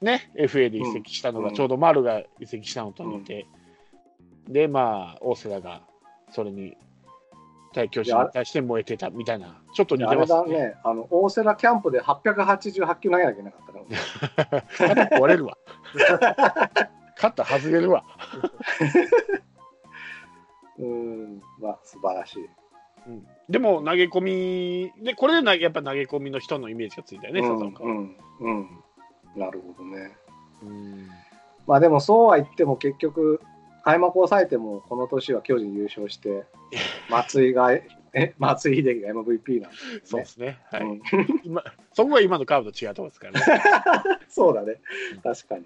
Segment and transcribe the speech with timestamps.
[0.00, 3.46] ね、FA で移籍したのが、うんちょうど丸が移籍したのと似て、
[4.48, 5.82] で、まあ、大瀬良が
[6.30, 6.76] それに、
[7.74, 10.38] 対巨人に対して燃えてたみたいな、ちょっと似てますね。
[10.38, 14.62] だね、あの大瀬良キャンプで888球投げなきゃいけなかったから、
[15.06, 15.58] 肩壊れるわ。
[17.16, 18.04] 肩外れるわ。
[20.78, 22.48] うん、まあ、素晴らしい。
[23.08, 27.90] うんでも投げ込み、でこれでなやっぱ投げ込みの人のイメージがついたよね、うん笹岡は。
[27.90, 28.84] うん、うん、
[29.36, 30.12] なるほどね。
[30.62, 31.08] うん
[31.66, 33.42] まあでもそうは言っても結局、
[33.84, 36.44] 開幕を抑えてもこの年は巨人優勝して、
[37.10, 41.00] 松井が、え松井秀喜が MVP なんで、そうですね、はいうん
[41.44, 41.62] 今。
[41.92, 43.62] そこが今のカーブと違うところですからね。
[44.28, 44.80] そうだね、
[45.22, 45.64] 確かに。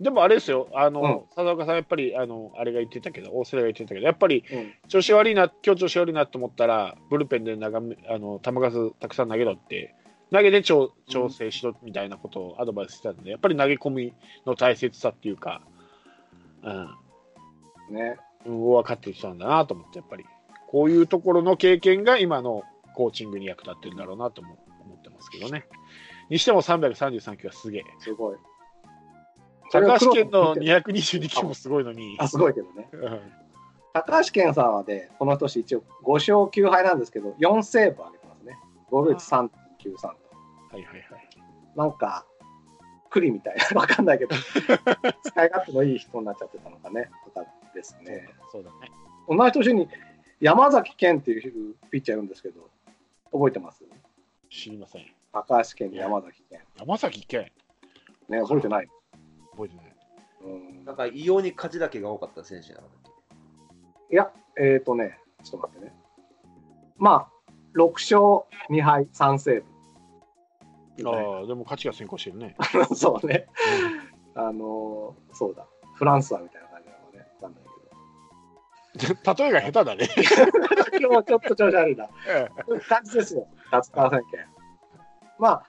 [0.00, 9.94] でもあれですよ、あの、うん笹岡さん、やっぱり、あの、あれが言ってたけど、大瀬良が言ってたけど、やっぱりうん調子悪いな、今日調子悪いなと思ったら、ブルペンで長めあの球数たくさん投げろって、
[10.32, 14.14] 投げで調調整しろみたいなことをアドバイスしてたんで、やっぱり投げ込み
[14.46, 15.62] の大切さっていうか、
[17.90, 18.16] ね、
[18.46, 20.24] うん、分かってきたんだなと思って、やっぱり、
[20.68, 22.62] こういうところの経験が今の
[22.94, 25.66] コーチングに役立ってるんだろうなとも思ってますけどね。
[26.30, 27.84] にしても333球はすげえ。
[27.98, 28.36] すごい。
[29.70, 32.16] 高橋県のそれは222球もすごいのに。
[32.18, 32.88] あ、すごいけどね。
[32.92, 33.20] うん
[33.96, 38.58] 高橋健さんはね、この年一応5勝9敗なんですけど、4セーブ上げてますね。
[38.90, 39.24] 防御率
[39.90, 40.08] 3.93と。
[40.08, 40.14] は
[40.72, 41.28] いはいはい。
[41.76, 42.26] なんか、
[43.10, 44.34] 栗みたいな、 わかんないけど、
[45.22, 48.28] 使い勝手のいい人になっちゃってたのかね、とかですね。
[48.50, 48.90] そうだね。
[49.28, 49.88] 同じ年に
[50.40, 52.68] 山崎健っていうピッチャーいるんですけど、
[53.32, 53.84] 覚えてます？
[54.50, 55.06] 知りません。
[55.32, 56.60] 高橋健、山崎健。
[56.78, 57.50] 山崎健
[58.28, 58.88] ね、覚えてない？
[59.52, 59.96] 覚えてない。
[60.42, 62.88] うんなんか異様に勝ちだけが多かった選手なの
[64.10, 65.94] いや、えっ、ー、とね、ちょっと待ってね。
[66.98, 69.73] まあ、6勝2敗3セーブ。
[71.04, 72.56] ああ、でも勝ちが先行してるね。
[72.94, 73.46] そうね。
[74.34, 75.66] あのーそうだ。
[75.94, 77.18] フランスはみたいな感じなのね。
[77.40, 77.64] わかんない
[78.94, 80.08] 例えが下手だね。
[80.90, 81.08] けど。
[81.08, 82.08] 今日ちょっと調子悪いな。
[82.66, 83.46] そういう感じですよ。
[83.70, 84.46] 達川宣言。
[85.38, 85.66] まあ、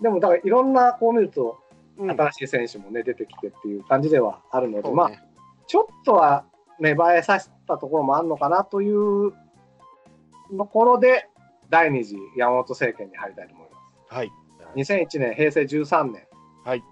[0.00, 1.58] でもだからいろんなこう見ると、
[1.98, 5.10] うん新しい選手もね、出てきてっていう感じではあるので、まあ、
[5.66, 6.46] ちょっとは
[6.78, 9.32] 芽生えさせたところもあるのかなという
[10.56, 11.28] ところで、
[11.68, 13.69] 第二次山本政権に入りたいと思います。
[14.10, 14.32] はい。
[14.74, 16.26] 2001年、平成13年。
[16.64, 16.82] はい。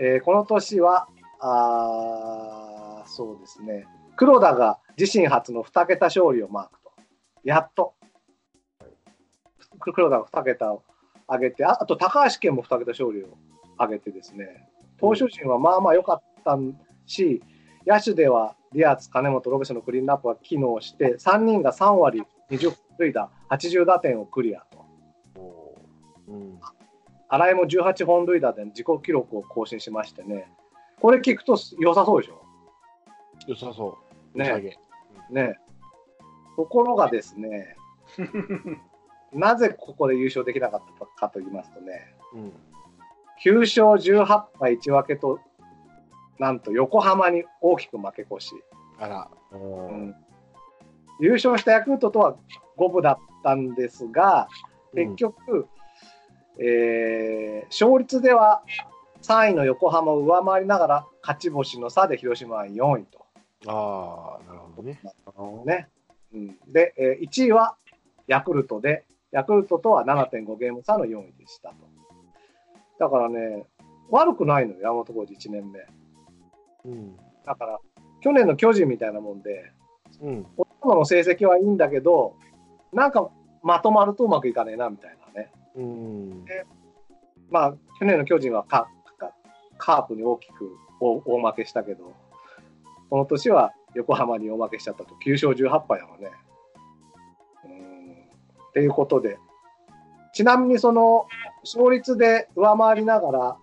[0.00, 1.08] えーこの年は、
[1.40, 6.92] あーそうですね、黒田が自身初の2桁勝利をマークと。
[7.42, 7.94] やっと。
[9.80, 10.82] 黒田が2桁を
[11.28, 13.36] 上げて、ああと高橋健も2桁勝利を
[13.78, 14.68] 上げてですね、
[15.00, 16.56] 投手陣はまあまあ良かった
[17.06, 17.42] し、
[17.86, 24.77] 野手ではディアツ、金本、ロベスのクリーンナップが機能して、3人が3割20塁打、80打点をクリアと。
[27.30, 27.40] うん。
[27.40, 30.50] 新井も18本塁打で自己記録を更新しましてね、
[31.00, 32.42] これ聞くと良さそうでしょ？
[33.46, 33.98] 良さそ
[34.34, 34.38] う。
[34.38, 34.76] ね
[35.30, 35.58] ね
[36.56, 37.76] ところがですね、
[39.32, 42.52] なぜここで優勝できなかったかと言いますとね、うん。
[43.44, 43.86] 9勝
[44.24, 45.38] 18敗1分けと、
[46.38, 48.54] なんと横浜に大きく負け越し、
[48.98, 49.30] あら。
[49.52, 49.58] うう
[49.92, 50.16] んん
[51.20, 52.36] 優勝したヤクルトとは
[52.76, 54.46] 五分だったんですが、
[54.94, 55.68] 結局、
[56.58, 58.62] えー勝率では
[59.22, 63.26] 3位の横浜を上回りながら、勝ち星の差で広島は4位と。
[63.66, 65.00] ああ、なるほどね。
[65.66, 65.88] ね
[66.32, 67.76] うん、で、えー1位は
[68.26, 71.76] ヤクルトで、ヤクルトとは7.5ゲーム差の4位でしたと。
[72.98, 73.66] だからね、
[74.10, 75.80] 悪くないのよ、山本浩二1年目。
[76.84, 77.16] うん。
[77.44, 77.78] だから、
[78.20, 79.72] 去年の巨人みたいなもんで、
[80.22, 80.46] うん。
[80.82, 82.36] 今の成績はいいんだけど、
[82.92, 83.30] なんか
[83.62, 85.27] まとまるとうまくいかねえなみたいなね。
[85.76, 86.44] うん。
[87.50, 88.88] まあ、去年の巨人はカ
[89.78, 92.12] カープに大きく大大負けしたけど、
[93.08, 96.30] この年は横浜に大負けしちゃったと、9勝18敗だもんね。
[97.64, 98.12] うん
[98.70, 99.38] っていうことで、
[100.34, 101.26] ちなみにその
[101.64, 103.56] 勝率で上回りながら、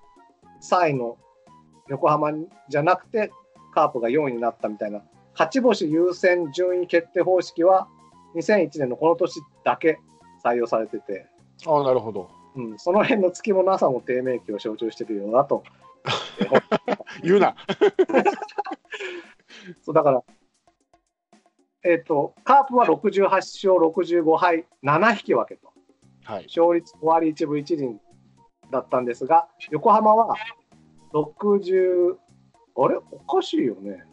[0.61, 1.17] 3位の
[1.87, 2.31] 横浜
[2.69, 3.31] じゃなくて、
[3.73, 5.01] カープが4位になったみたいな、
[5.33, 7.87] 勝ち星優先順位決定方式は、
[8.35, 9.99] 2001年のこの年だけ
[10.43, 11.27] 採用されてて、
[11.65, 12.29] ああ、なるほど。
[12.55, 15.63] うん、その辺の月もなさも低迷期を象徴しているようだと。
[17.23, 17.55] 言うな。
[19.83, 20.23] そうだから、
[21.83, 25.71] えっ、と、カープは68勝65敗7引き分けと。
[26.23, 26.45] はい。
[26.45, 27.99] 勝率5割1分1厘
[28.71, 30.35] だったんですが、横浜は
[31.13, 32.17] 60、
[32.77, 32.97] あれ？
[33.11, 34.03] おかしいよね。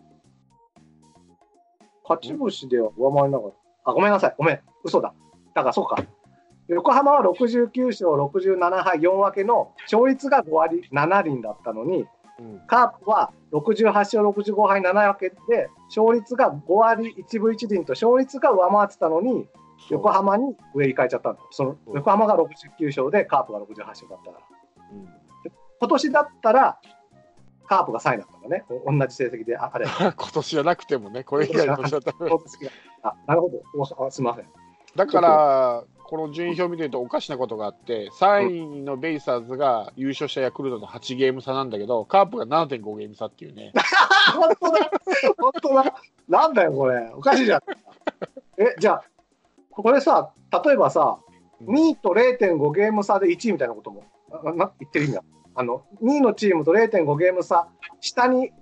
[2.05, 3.55] 勝ち星では上回りながら、
[3.85, 5.15] あ、ごめんなさい、ごめん、嘘だ。
[5.55, 5.97] だからそうか。
[6.75, 12.07] 横浜は69勝67敗4分けの勝率が5割7厘だったのに、うん
[12.67, 19.47] カープは68勝65敗7分けで、勝率が5割1分1厘と勝率が上回ってたのに、
[19.91, 21.41] 横浜に上に変えちゃったんだ。
[21.51, 24.45] そのうん横浜が69勝でカープが68勝だったから。
[24.93, 25.09] うん
[25.79, 26.79] 今年だったら、
[27.67, 28.65] カープが3位だったんだね。
[28.69, 30.13] お同じ成績でああれば。
[30.17, 32.19] 今年じゃなくてもね、これ以外の年だったら。
[33.27, 34.11] なるほど。
[34.11, 34.47] すみません。
[34.95, 43.73] だから、この順位表見てるとおかしなことがあって、3位のベイスターズが優勝したヤクルトの8ゲーム差なんだけど、カープが7.5ゲーム差っていうね、
[44.37, 44.91] 本当だ。
[45.38, 45.94] 本当だ。
[46.29, 47.11] なんだよ、これ。
[47.17, 47.61] おかしいじゃん。
[48.59, 49.05] え、じゃあ、
[49.70, 50.35] これさ、
[50.67, 51.19] 例えばさ、
[51.62, 54.05] 2位と0.5ゲーム差で1位みたいなことも、
[54.44, 55.25] なな言ってる意味だ。
[55.55, 57.69] あの、2位のチームと0.5ゲーム差、
[58.00, 58.53] 下に、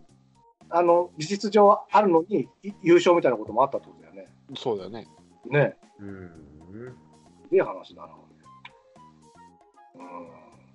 [0.69, 4.29] あの、事実上あるのに、い優勝みたいなこともあったってことだよね。
[4.55, 5.09] そうだよね。
[5.47, 6.51] ねうん。
[7.53, 8.09] いい話だな。
[9.97, 10.29] うん。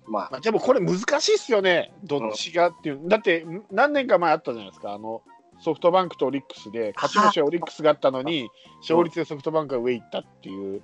[0.08, 5.22] まあ、まあ、でもこれ難しいっすよね、どっちがっていう、だって何年か前あったじゃないですか、あの
[5.58, 8.48] ソフトバンクとオリックスで、勝ち星はオリックスがあったのに、
[8.80, 10.82] 勝率でソフトバンクが上行ったっていう、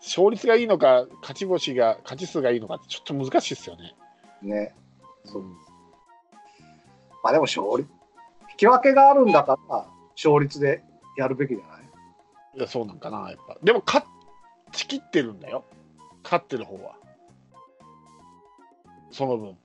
[0.00, 3.94] 勝率がいいのか、勝ち星が、勝ち数がいいのかって、ちょっと難しいっすよね。
[4.42, 4.74] ね。
[5.24, 5.42] そう。
[5.42, 5.50] うん。
[7.22, 7.88] まあでも勝率、
[8.52, 9.86] 引き分けがあるんだから、
[10.16, 10.82] 勝率で
[11.16, 11.84] やるべきじゃない？
[12.56, 13.58] いや、そうなんかな、やっぱ。
[13.62, 14.04] でも、勝
[14.74, 15.64] ち切ってるんだよ、
[16.22, 16.96] 勝ってる方は。
[19.10, 19.56] その分。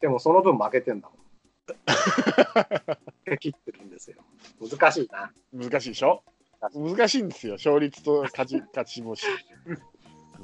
[0.00, 1.18] でもその分負けてんだもん。
[3.38, 4.18] 切ってるんですよ。
[4.60, 5.32] 難しいな。
[5.52, 6.22] 難しいでしょ？
[6.74, 9.26] 難しいんですよ、勝率と勝ち 勝ち星。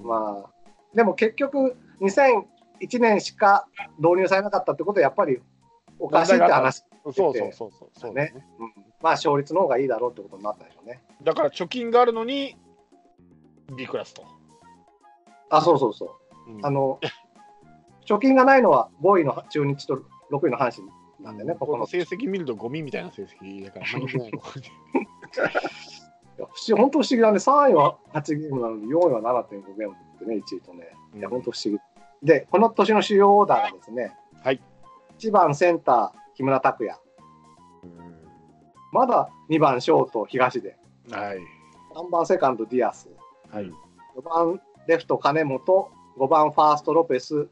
[0.03, 0.51] まあ、
[0.95, 3.67] でも結局、2001年しか
[3.99, 5.41] 導入されなかったってことは、やっぱり
[5.99, 8.35] おかしいって話、そうそうそうそうそうだね。
[8.59, 11.03] うんまあ勝率の方がいいだろうってことになったでしょうね。
[11.23, 12.55] だから貯金があるのに
[13.77, 14.25] B クラスと。
[15.51, 16.53] あ、そうそうそう。
[16.53, 16.99] うんあの、
[18.07, 20.03] 貯金がないのは5位の中日と
[20.33, 20.89] 6位の阪神
[21.23, 21.87] なんでね、ここの。
[21.87, 23.87] 成績見るとゴミみたいな成績だから、
[26.77, 30.97] 本当不思議だね、3位は8ゲームなのに、4位は7.5ゲームってね、1位とね。
[31.15, 31.79] いや、本当不思議。
[32.23, 34.63] で、この年の主要オーダーがですね、はい、
[35.19, 36.99] 1番センター、木村拓也、
[38.93, 40.77] まだ2番ショート、東出、
[41.11, 41.39] はい。
[41.95, 43.09] 3番セカンド、ディアス、
[43.53, 43.71] はい。
[44.17, 47.49] 4番レフト、金本、5番ファースト、ロペス、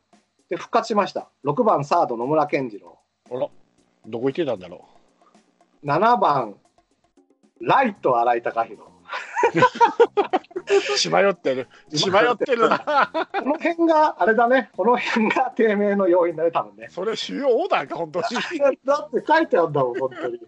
[0.48, 1.28] で、復活しました。
[1.44, 2.98] 6番サード、野村謙二郎、
[3.30, 3.48] あら、
[4.06, 4.86] どこ行ってたんだろ
[5.84, 6.56] 7番
[7.60, 8.82] ライト、新井貴浩。
[8.84, 8.88] う。
[10.96, 11.68] 血迷ってる。
[11.90, 12.78] 血迷ってるな。
[13.32, 16.88] この辺が、あれだね、この辺が低迷の要因だね、多分ね。
[16.90, 18.36] それ主要オーダーか、本当 だって
[19.26, 20.38] 書いてあるんだもん、本当に。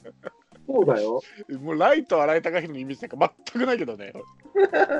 [0.72, 1.20] そうだよ。
[1.48, 1.56] に。
[1.58, 4.12] もうライト、新井貴弘のイメージなんか全くないけどね。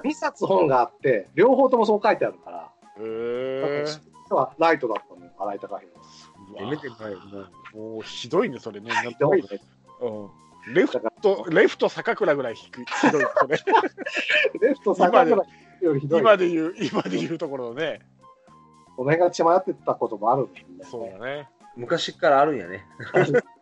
[0.04, 3.84] 2冊本があって、両方ともそう書いてあるから、へえ。
[3.86, 6.70] 実はライトだったのよ、新井貴弘。
[6.70, 7.14] めてない
[7.74, 8.90] ももうひどいね、それね。
[8.90, 9.48] ひどいね。
[10.00, 10.74] うん。
[10.74, 12.84] レフト、レフト坂倉ぐらい低い。
[12.84, 13.58] ひどい、それ。
[14.68, 15.36] レフト坂倉
[15.80, 16.20] よりひどい。
[16.20, 18.00] 今で言う、今で言うところのね。
[18.96, 20.84] この辺が血迷ってたこともあるんだよね。
[20.84, 21.48] そうだね。
[21.76, 22.84] 昔からあるんやね。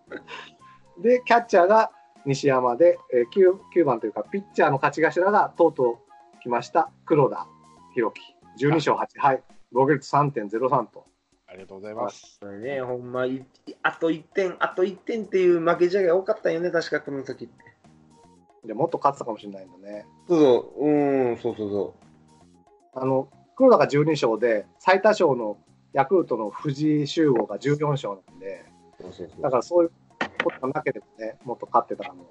[0.99, 1.93] で、キャッチャーが
[2.29, 3.29] 西山で、えー
[3.75, 5.99] 9, 9番というか、ピッチャーの勝ち頭がとうと
[6.37, 7.47] う来ました、黒田
[7.95, 8.21] 博樹。
[8.63, 9.43] 12勝8敗、
[9.73, 11.05] 防御率3.03と。
[11.47, 12.39] ありがとうございます。
[12.61, 13.47] ね、ほんまい、
[13.83, 17.55] あと1点、あと1点っていう負け試合が多かったよね、確かこの時って。
[18.67, 20.07] でもっと勝ってたかもしれないんだね。
[20.29, 21.95] そうそう、うーん、そうそうそ
[22.93, 25.57] あの、黒田が12勝で、最多勝の
[25.95, 28.67] ヤクルトの藤井修吾が14勝なんで、
[29.01, 29.05] う。
[29.05, 29.93] そうそうそうだからそういう
[30.51, 32.31] ことがなければね、もっと勝ってたかも。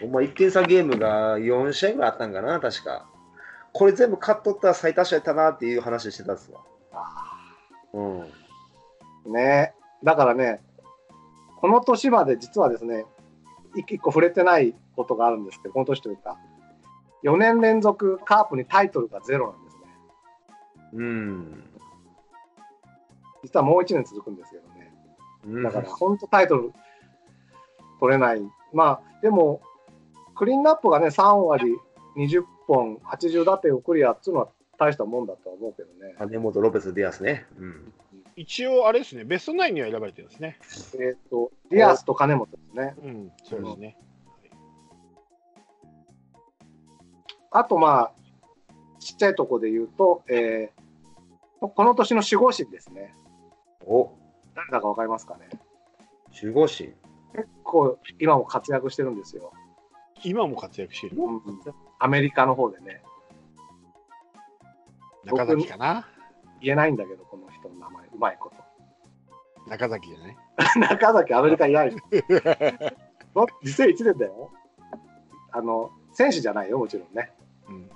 [0.00, 3.06] ほんま1点差ゲームが4試合ぐらいあったんかな、確か。
[3.72, 6.60] これ全部勝っとったら最多勝やったなっていう話してたんですわ。
[7.92, 9.32] うん。
[9.32, 10.60] ねだからね、
[11.60, 13.04] この年まで実はですね、
[13.76, 16.38] 一一個触れてないことがあるんですけど、この年というか、
[17.22, 19.82] 4年連続カープにタイトルがゼロなんですね。
[20.94, 21.70] うん。
[23.42, 24.62] 実はもう1年続くんですけど
[25.46, 26.72] だから本当タイトル
[27.98, 28.42] 取れない。
[28.72, 29.60] まあ、でも、
[30.34, 31.76] クリーンナップがね、3割
[32.16, 36.14] 20本、80打点をクリアっていうのは大したもんだとは思うけどね。
[36.18, 37.46] 金本ロペス・ディアスね。
[37.58, 37.92] うん。
[38.36, 40.58] 一応、あれですね、ベストナインには選ばれてるんですね。
[40.94, 42.94] えっ、と、ディアスと金本ですね。
[43.02, 43.96] うん、そうですね。
[47.50, 48.12] あと、まあ、
[48.98, 50.80] ちっちゃいとこで言うと、えー
[51.60, 53.14] この年の守護神ですね。
[53.86, 54.12] お、
[54.54, 55.48] 誰だかわかりますかね？
[56.40, 56.92] 守護神？
[57.34, 59.52] 結構今も活躍してるんですよ。
[60.24, 61.16] 今も活躍してる？
[61.22, 61.40] うん
[61.98, 63.02] アメリカの方でね。
[65.24, 66.06] 中崎かな？
[66.62, 69.70] 言えないんだけど、この人の名前、うまいこと。
[69.70, 70.36] 中崎じゃない？
[70.90, 71.90] 中崎、アメリカいない。
[71.94, 74.50] の2001年だよ。
[75.52, 77.32] あの、選手じゃないよ、もちろんね。
[77.68, 77.90] うん。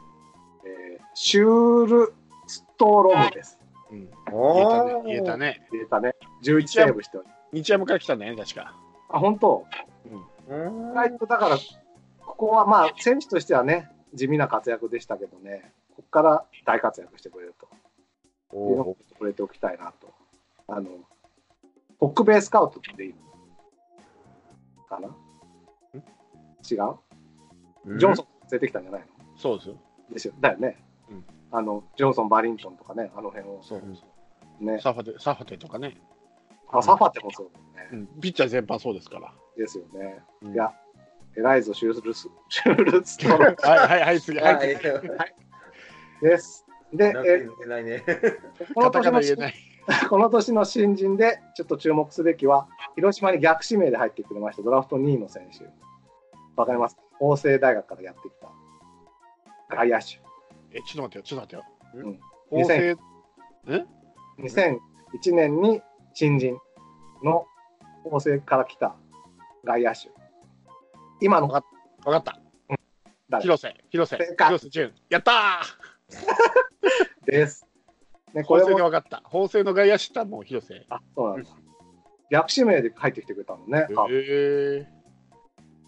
[0.64, 2.14] えーシュール
[2.46, 3.58] ストロムです。
[3.90, 4.11] うん。
[4.32, 5.02] お言えたね。
[5.06, 5.66] 言えたね。
[5.73, 6.13] 入れたね。
[6.44, 8.74] 11セーブしており日山から来たんだよね、確か。
[9.08, 9.66] あ、本当？
[10.10, 11.56] うん意外とだから、
[12.20, 17.66] ここはまあ、選手としてはね、地味な活躍でしたけどね、ここから大活躍してくれると
[18.56, 20.12] いうのをお触れておきたいなと。
[20.68, 20.88] あの、
[21.98, 23.14] 北米スカウトっていい
[24.76, 25.08] のかな？
[25.08, 26.98] 違う？
[27.86, 29.06] ージョンソン連れてきたんじゃないの？
[29.36, 29.76] そうですよ。
[30.10, 30.34] ですよ。
[30.40, 30.76] だよね。
[31.10, 33.82] うんあの、ジョンソン、バリントンとかね、あの辺をそう。
[34.64, 34.80] ね。
[34.80, 35.96] サファテ、サファテとかね。
[36.71, 38.06] あ、サファテもそうだよね。
[38.14, 38.21] うん。
[38.21, 39.33] ピッチャー全般そうですから。
[39.56, 40.23] ですよね。
[40.42, 40.73] うんいや、
[41.37, 44.38] 偉いぞ、シュールス、シュールストロムはいはいはい、次。
[44.38, 44.76] は、はいい。
[46.25, 46.64] です。
[46.92, 48.04] で、えね。
[48.75, 49.54] この年のナ言えない。
[50.09, 55.64] この年の新人でちょっと注目すべきは、広島に逆指名で入ってくれました、ドラフト2位の選手。
[56.56, 56.97] わかります？
[57.18, 58.49] 法政大学からやってきた。
[59.76, 60.21] 外野手。
[60.73, 61.62] え、ちょっと待ってよ、ちょっと待ってよ。
[62.04, 63.02] うん法政、
[64.38, 65.83] 2001年に
[66.14, 66.56] 新人
[67.23, 67.47] の
[68.04, 68.97] 法政から来た
[69.64, 70.11] 外野手。
[71.21, 72.38] 今のわかった。
[73.28, 73.42] 誰？
[73.42, 74.92] 広瀬、広瀬、正解広瀬潤。
[75.09, 77.66] やったー です。
[78.33, 79.28] ね、これ法政でも、分かった。
[79.28, 80.87] 法政の外野手だもん、広瀬。
[80.88, 81.50] あ、そうなんだ。
[82.30, 83.87] 逆指名で入ってきてくれたのね。
[83.97, 84.87] あへえ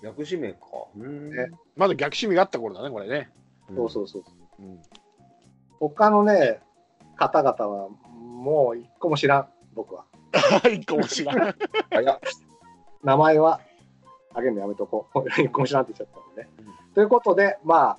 [0.02, 0.60] 逆指名か。
[0.96, 3.30] うんねまだ逆指名があった頃だね、これね。
[3.74, 4.22] そうそうそう。
[4.60, 4.82] うん。
[5.78, 6.60] 他のね、
[7.16, 10.04] 方々はもう一個も知らん、僕は。
[10.72, 11.54] 一個も知らん。
[11.90, 12.20] 早っ。
[13.02, 13.60] 名前は
[14.34, 15.28] あげるのやめとこう。
[15.40, 16.50] 一個も知らんって言っちゃったのね。
[16.60, 17.98] うんということで、まあ、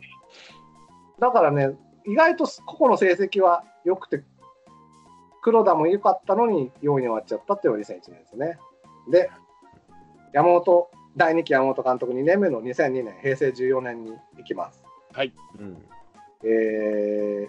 [1.20, 1.76] だからね、
[2.08, 4.24] 意外と個々の成績は良くて、
[5.44, 8.58] 黒田も良かったのに4位に終わっちゃったっていうのが2001年ですね。
[9.12, 9.30] で、
[10.34, 14.84] 山本、第2期山本監督2年目の2002年、平成14年に行きます。
[15.60, 15.78] うん。
[16.44, 17.48] え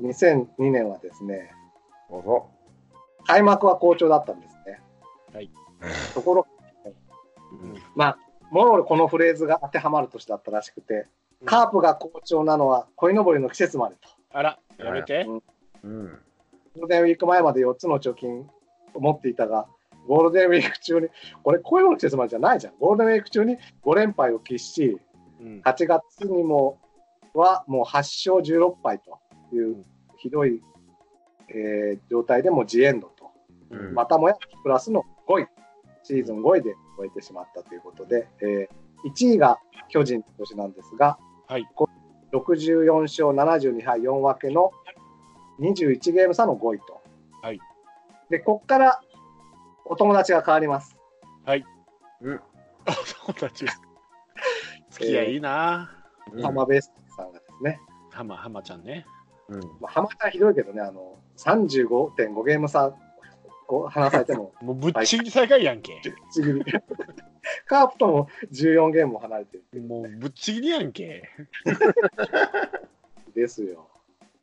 [0.00, 1.52] ー、2002年はですね、
[2.08, 2.48] どうぞ。
[3.30, 4.80] 開幕は好調だったんですね。
[5.32, 5.50] はい。
[6.14, 6.46] ところ、
[7.52, 8.18] うんまあ、
[8.50, 11.06] もろこのフレーズが当てはまる年だったらしくて、
[11.44, 14.08] カープが好調なのは鯉のぼりの季節までと。
[14.32, 15.26] あら、やめて。
[15.84, 16.18] うん。
[16.76, 18.48] ゴールデンウィーク前まで4つの貯金
[18.94, 19.66] を持っていたが、
[20.08, 21.08] ゴールデンウィーク中に、
[21.42, 22.74] これ、鯉のぼりの季節までじゃないじゃん。
[22.80, 24.98] ゴールデンウィーク中に5連敗を喫し、
[25.40, 26.78] うん8月にも
[27.32, 29.18] はもう8勝16敗と
[29.54, 29.84] いう
[30.18, 30.60] ひどい、
[31.48, 33.19] えー状態でもうジエンドと。
[33.70, 35.48] うんまたもやプラスの5位、
[36.02, 39.58] シーズン5位で終えてしまったということで、えー1位が
[39.88, 41.66] 巨人の年なんですが、はい。
[42.32, 44.70] 64勝72敗4分けの
[45.60, 47.00] 21ゲーム差の5位と。
[47.42, 47.58] はい。
[48.28, 49.00] で、ここから
[49.84, 50.96] お友達が変わります。
[52.20, 52.40] うん。
[53.26, 53.66] 友達。
[54.90, 55.90] 付き合いいいな。
[56.32, 59.04] うん浜ベースさんがですね、浜、浜ちゃんね。
[59.48, 59.60] うん。
[59.80, 62.94] まあ、浜ちゃんひどいけどね、あの35.5ゲーム差
[63.76, 66.00] を離されても、 もうぶっちぎり最下位やんけ。
[66.04, 66.64] ぶっちぎり。
[67.66, 71.28] カープとも14ゲームも離れてるもうぶっちぎりやんけ。
[73.34, 73.88] ですよ。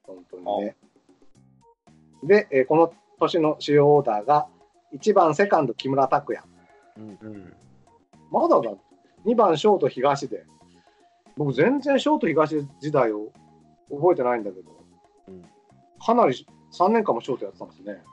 [0.03, 0.75] 本当にね。
[2.24, 4.48] で、えーこの年の主要オーダーが、
[4.93, 6.43] 1番セカンド木村拓哉。
[6.98, 7.53] うんうん。
[8.31, 8.74] まだだ。
[9.25, 10.46] 2番ショート東で。
[11.36, 13.31] 僕全然ショート東時代を
[13.89, 14.72] 覚えてないんだけど、
[15.27, 15.43] うん
[16.00, 18.03] かなり3年間もショートやってたんですね。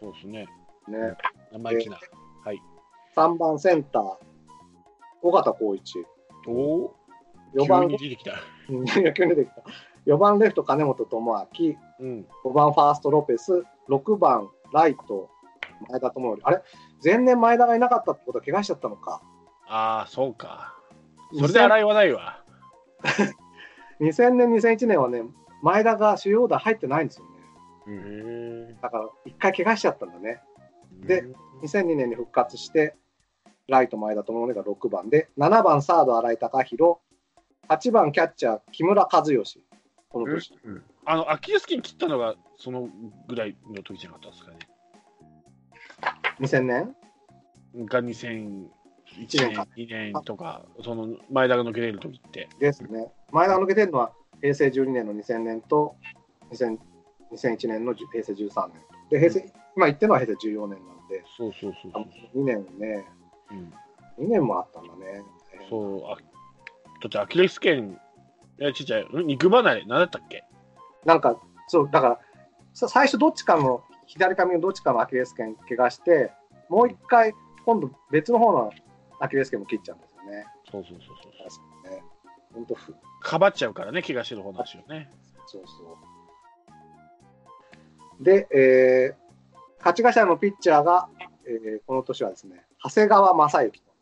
[0.00, 0.48] そうですね。
[0.88, 1.16] ね
[1.52, 1.98] 生意気な。
[2.44, 2.62] はい。
[3.16, 4.02] 3番センター、
[5.22, 6.04] 尾形光一。
[6.46, 6.96] おお。
[7.54, 8.32] 4急番に、出てきた。
[8.68, 9.62] 出てきた。
[10.06, 12.26] 4番レフト金本智明、うん。
[12.44, 15.30] 5番ファーストロペス、6番ライト
[15.88, 16.48] 前田智則。
[16.48, 16.62] あれ？
[17.02, 19.22] 前年前田がいなかったってことは怪我しちゃったのか。
[19.66, 20.74] ああ、そうか。
[21.32, 22.42] それで洗いはないわ。
[24.00, 25.22] 2000年、2001年はね、
[25.62, 28.76] 前田が主要打入ってないんですよね。
[28.80, 30.42] だから、一回怪我しちゃったんだね。
[31.06, 31.34] でうん
[31.64, 32.94] 2002年に復活して、
[33.68, 36.98] ライト前田智則が6番で、7番サード新井貴弘、
[37.68, 39.64] 8番キャッチャー木村和義。
[40.10, 40.54] この年。
[40.64, 40.82] うん。
[41.06, 42.88] あの、アキレス腱切ったのがその
[43.26, 44.58] ぐらいの時じゃなかったですかね。
[46.40, 46.96] 2000年
[47.86, 48.68] が2001
[49.20, 52.48] 一年か年、2年とか、その前田が抜けれる時って。
[52.58, 53.10] ですね。
[53.32, 55.96] 前田が抜けてるのは平成12年の2000年と
[56.50, 56.78] 2000
[57.32, 58.93] 2001年の平成13年。
[59.10, 62.42] で、平成、今言ってるのは平成14年なんで、そうそうそうそう。
[62.42, 63.04] 2年ね、
[64.18, 65.22] うん、2年もあったんだね。
[65.68, 67.98] そうあだってアキレス腱、
[68.58, 70.44] えちっちゃい、ん肉離れ、何だったっけ？
[71.04, 72.20] なんか、そう、だから、
[72.72, 76.32] さ最初どっちかの、左髪のどっちかのアキレス腱怪我して、
[76.68, 77.34] もう一回、
[77.64, 78.70] 今度別の方の
[79.20, 80.46] アキレス腱も切っちゃうんですよね。
[80.70, 81.32] そうそうそうそう。
[81.48, 82.04] 確かにね。
[82.54, 85.10] 本当ふ、かばっちゃうからね、怪我してる方の足をね。
[85.46, 86.13] そうそう。
[88.20, 91.08] で、えー、勝ち頭のピッチャーが、
[91.46, 93.92] えーこの年はですね、長谷川正幸と。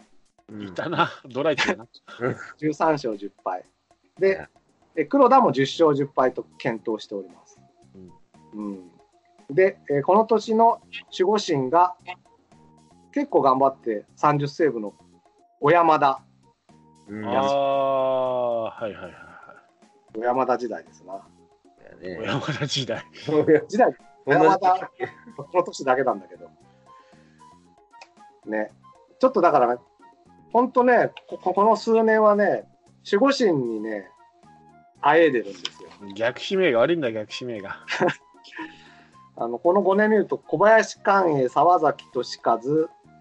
[0.50, 1.87] うんいたな、ドライチだな。
[2.61, 3.64] 13勝10敗。
[4.19, 4.47] で、
[4.95, 7.59] え黒田も10勝10敗と検討しております。
[8.54, 8.90] うん
[9.50, 10.81] で、えーこの年の
[11.19, 11.97] 守護神が
[13.12, 14.95] 結構頑張って30セーブの
[15.61, 16.21] 小山田、
[17.09, 19.19] うんああ、はいはいはいは
[20.14, 21.21] 小山田時代ですな。
[22.02, 22.09] い。
[22.09, 23.04] ね小山田時代。
[23.68, 23.92] 時代、
[24.26, 24.90] 同じ山田
[25.37, 26.50] この年だけなんだけど。
[28.47, 28.71] ね。
[29.18, 29.78] ちょっとだから、
[30.52, 32.64] 本当ね、ここの数年はね、
[33.11, 34.09] 守護神にね、
[35.00, 35.88] あえいでるんですよ。
[36.14, 37.76] 逆指名が悪いんだ、逆指名が。
[39.35, 42.61] あのこの5年見ると小林寛永、沢崎俊和、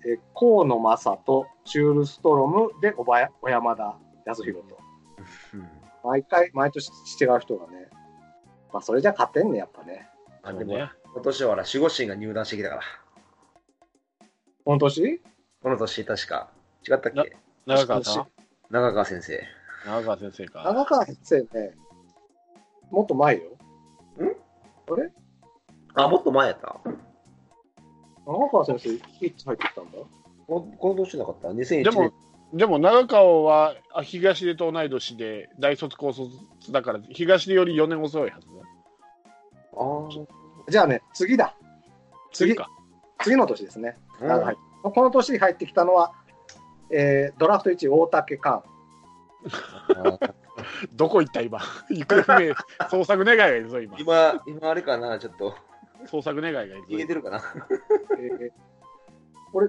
[0.06, 4.78] え河野正人、シュールストロムで小林小山田康弘と。
[5.54, 6.90] うん毎回、毎年
[7.22, 7.88] 違う人がね。
[8.74, 10.08] まあ、それじゃ勝てんね、やっぱね。
[10.44, 10.90] あでもね。
[11.14, 12.82] 今年は守護神が入団してきたから。
[14.64, 15.22] この年？
[15.62, 16.50] この年確か。
[16.88, 17.36] 違ったっけ？
[17.66, 18.28] 長川さん？
[18.70, 19.44] 長川先生。
[19.86, 20.64] 長川先生か。
[20.64, 21.76] 長川先生ね、
[22.90, 23.44] もっと前よ。
[25.94, 26.80] あもっと前やった。
[28.26, 29.92] 長川先生、いつ入ってきたんだ？
[30.48, 31.84] ここの年なかった？2001年。
[31.84, 32.14] でも、
[32.54, 36.32] でも長川はあ東出と同い年で、大卒高卒
[36.70, 38.54] だから、東出より4年遅いはずだ。
[39.74, 40.26] あー
[40.70, 41.56] じゃあね、次だ。
[42.34, 42.70] 次次か。
[43.24, 43.98] 次の年ですね。
[44.20, 46.12] うんはいこの年に入ってきたのは、
[46.90, 48.64] えードラフト1位、大竹寛。
[49.96, 50.20] あ
[50.94, 51.60] どこ行った今？
[51.90, 52.52] 行方不明、
[52.90, 53.98] 捜索願いがいるぞ、今。
[54.00, 55.56] 今今あれかなちょっと
[56.06, 56.84] 捜索願いがいるぞ。
[56.90, 57.42] 逃げてるかな
[58.18, 58.52] えー
[59.52, 59.68] これ、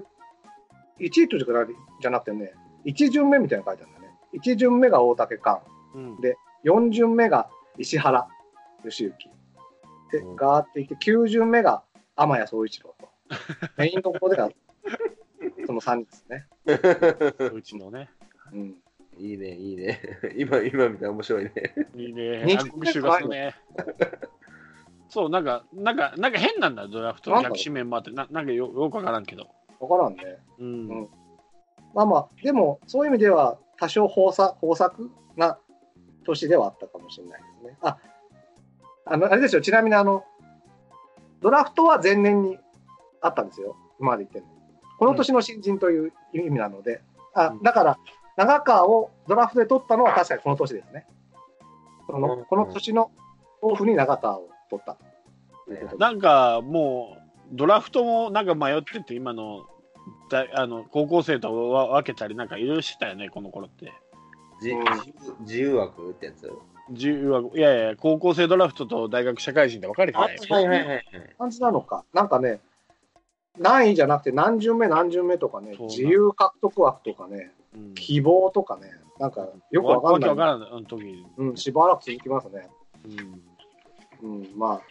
[0.99, 2.53] 1位とじゃなくてね、
[2.85, 4.15] 1巡目みたいなの書いてあるんだね。
[4.33, 5.61] 1巡目が大竹寛。
[5.95, 8.27] うんで4巡目が石原
[8.83, 9.13] 良幸。
[10.11, 11.83] で、うんガーっていって、9巡目が
[12.15, 13.09] 天谷総一郎と。
[13.77, 14.49] メインどころでが、
[15.65, 16.47] その3人ですね。
[17.53, 18.09] うちのね。
[18.51, 18.75] うん。
[19.17, 20.01] いいねいいね
[20.37, 21.51] 今今みたいな面白いね
[21.95, 22.43] いいね。
[22.45, 23.55] 二暗黒集がするね。
[25.09, 29.47] そう、なんか、なんか、なんか変なんだ、ドラフト逆指名もあって、ななんかよよくわからんけど。
[29.79, 30.37] わからんね。
[30.59, 30.87] うん。
[30.87, 31.09] うん
[31.93, 35.57] まあまあ、でも、そういう意味では、多少豊作豊作な
[36.25, 37.77] 年ではあったかもしれないですね。
[37.81, 37.97] あ、
[39.05, 40.23] あの、あれですよ、ちなみにあの、
[41.41, 42.57] ドラフトは前年に
[43.21, 43.75] あったんですよ。
[43.99, 44.51] 今まで言ってるの。
[44.97, 47.01] この年の新人という意味なので、
[47.33, 47.97] あうんだから、
[48.37, 51.05] 長川をドラフトで取ったのは確かにこの年ですね。
[52.07, 53.11] こうんのこの年の
[53.61, 54.97] オフに長川を取った。
[55.97, 59.65] なんかもう、ドラフトもなんか迷ってて、今の
[60.33, 63.93] だあの高校生とわ分けたり、なんかいろいろしてたよね、この頃って。
[64.61, 66.51] じうん自由自由枠ってやつ？
[66.89, 70.41] 自由はいやいや、高校生ドラフトと大学社会人で分かれてあないよ。
[70.49, 71.05] はいはいはい
[71.37, 72.03] 感じなのか。
[72.13, 72.59] なんかね、
[73.57, 80.29] 何位じゃなくて何巡目何巡目とかね自由獲得枠とかね、うん希望とかね、なんかよくわかんない。
[80.29, 81.25] わからない、時に。
[81.37, 82.69] うん、しばらく続きますね。
[84.21, 84.81] うんうん、まあ、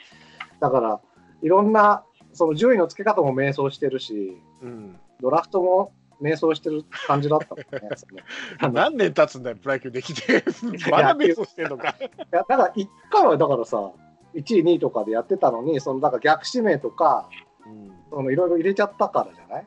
[0.61, 1.01] だから、
[1.43, 7.89] いろんな、その順位の付け方も迷走してるし、うん、ドラフトも迷走してる感じだったもんね。
[8.73, 10.45] 何年経つんだよ、プロ野球できて。
[10.91, 11.95] まだ迷走してんのか。
[12.31, 13.91] や、だから一回はだからさ、
[14.35, 17.29] 1位、2位とかでやってたのに、そのだから逆指名とか、
[17.67, 19.67] うん、そのいろいろ入れちゃったからじゃない？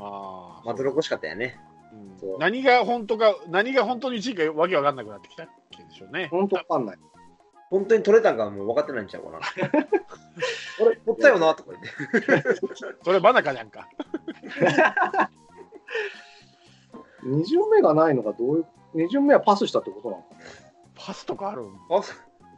[0.00, 1.58] ああまどろこしかったよね
[2.38, 6.28] 何が本当か、何が本当に1位かわけわかんなくなってきたっけでしょうね。
[6.30, 6.98] 本当わかんない。
[7.68, 9.40] 本当に取れたんかもう分かってないんちゃうかな
[10.80, 12.60] 俺取ったよなとか言って
[13.02, 13.88] それ、バナカじゃんか。
[17.24, 20.28] 2巡目がないのがどういう、2巡目はパスしたってことなのか
[20.94, 22.00] パスとかあるあ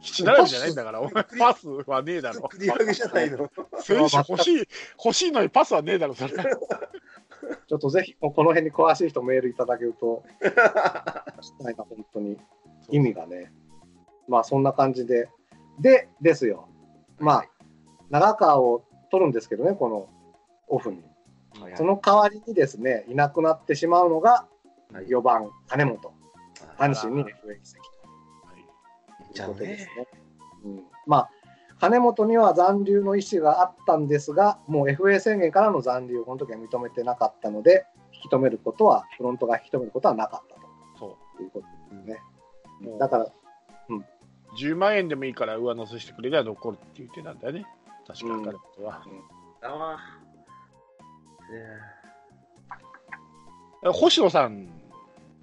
[0.01, 2.41] 七並びじゃないんだから、お前、パスはねえだろ。
[2.51, 3.49] 繰り上げじゃないの
[3.81, 4.67] 選手欲しい、
[5.03, 6.33] 欲しいのにパスはねえだろ、それ。
[6.33, 10.23] ちょっとぜひ、この辺に詳しい人メールいただけると、
[11.61, 12.37] ないな、本当に。
[12.89, 13.51] 意味がね。
[14.27, 15.29] まあ、そんな感じで。
[15.79, 16.67] で、ですよ。
[17.19, 17.45] まあ、
[18.09, 20.07] 長川を取るんですけどね、この
[20.67, 21.03] オフに。
[21.75, 24.47] その代わりにですね、いなくなってしまうのが、
[24.91, 26.13] はい4番、金本。
[26.77, 27.79] 阪神に FA 移籍
[29.33, 30.07] ということですねね。
[30.65, 31.29] うん、まあ、
[31.79, 40.55] 金本には残留の意思があったんですが、もう FA 宣言からの残留をこの時は認めてなかったので、引き止めることは、フロントが引き止めることはなかった
[40.97, 42.07] そということう。
[42.07, 42.19] ね。
[42.81, 43.31] もうだから、
[44.57, 47.65] 10万円でもいいから上乗せしてくれりゃ残るって言ってたんだよね。
[48.07, 49.01] 確か、うん彼女は。
[49.61, 49.97] あ
[53.83, 54.67] え星野さん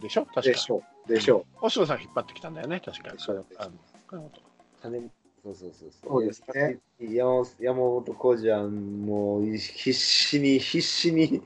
[0.00, 0.26] でしょ？
[0.26, 0.42] 確か。
[0.42, 1.08] でしょう。
[1.08, 3.10] でしょ星野さん引っ張ってきたんだよね、確か。
[3.12, 3.72] でしょうあの
[4.08, 4.40] 金本あ、
[4.82, 5.10] 金
[5.44, 6.10] そうそうそうそう。
[6.10, 11.42] そうですね山本山本浩二はもう必死に必死に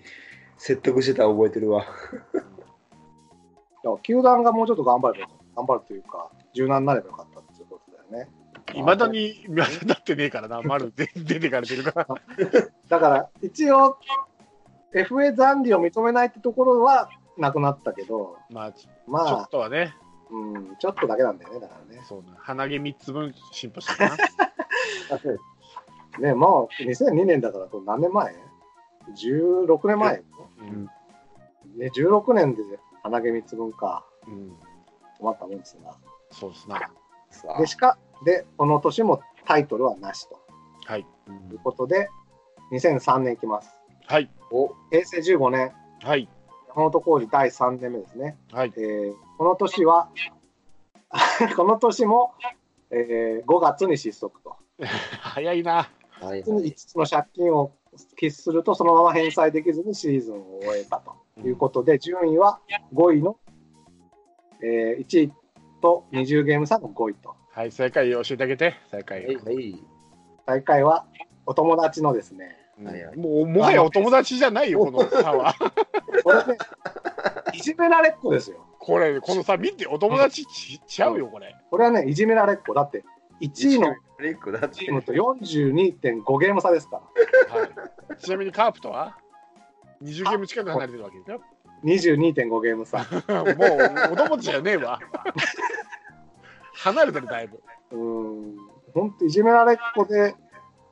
[0.58, 1.84] 説得してたの覚えてるわ。
[4.02, 8.30] 球団がもうちょっと頑張れば頑張るというか、柔軟になればよかったっていうことだよね。
[8.76, 12.06] いまだに、いまだになってねえからな、 丸で出てかれてるから。
[12.88, 13.96] だから、一応、
[14.92, 19.94] FA 残留を認めないってところはなくなったけど、まあ、ちょまあっ、とはね、
[20.30, 22.02] うん、ちょっとだけなんだよね、だからね。
[22.04, 24.16] そうな、鼻毛3つ分進歩したかな。
[26.18, 28.34] ね、もう2002年だから、これ何年前
[29.14, 30.22] ?16 年前、
[30.60, 30.90] うん
[31.76, 32.62] ね、16年で
[33.02, 34.04] 鼻毛3つ分か。
[34.26, 34.56] うん、
[35.18, 35.92] 困ったもんですな。
[36.30, 36.80] そうですな。
[37.30, 40.40] さあで、しか、で、この年もタイトルはなしと
[40.86, 41.00] はい。
[41.00, 42.08] いうことで、
[42.72, 43.70] 2003年いきます。
[44.06, 44.30] はい。
[44.50, 46.28] お平成15年、はい。
[46.68, 48.36] 山本浩二第3年目ですね。
[48.52, 48.72] はい。
[48.76, 50.08] えーこの年は、
[51.56, 52.32] この年も、
[52.90, 54.56] えー5月に失速と。
[55.20, 55.88] 早いな。
[56.20, 57.72] はい5つの借金を
[58.18, 61.14] 喫すると、そのまま返済できずにシーズンを終えたと
[61.46, 62.60] いうことで、順位は
[62.94, 63.36] 5位の、
[64.62, 65.32] えー1位
[65.82, 67.34] と20ゲーム差の5位と。
[67.56, 69.24] はい、正解教えてあげて、正解。
[69.24, 69.82] はいはい。
[70.44, 71.06] 大会は
[71.46, 75.54] お友達のですね、うんはいはいもう、もはやお友達じゃないよ、この差は。
[76.22, 76.58] これね、
[77.54, 78.58] いじめられっ子ですよ。
[78.78, 81.56] これ、この差見て、お友達ちちゃうよ、これ。
[81.70, 82.74] これはね、いじめられっ子。
[82.74, 83.04] だって、
[83.40, 87.00] 1位のリックだってチームと42.5ゲーム差ですか
[87.54, 87.58] ら。
[87.58, 87.70] はい、
[88.18, 89.16] ちなみにカープとは
[90.02, 91.40] ？20ゲーム近く離れてるわけですよ。
[91.84, 92.98] 22.5ゲーム差。
[93.32, 95.00] もう、お友達じゃねえわ。
[96.76, 97.60] 離れてる、だいぶ。
[97.92, 98.56] うーん、
[98.94, 100.34] 本当いじめられっ子で、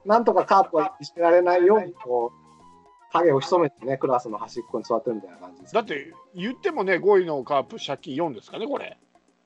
[0.05, 5.75] なんとかカープはいじめられないように、こう、影を潜めてね、クラスの端っこに座ってるみたいな感じです。
[5.75, 8.99] だって、言ってもね、5位のカープ、借金4ですかね、これ。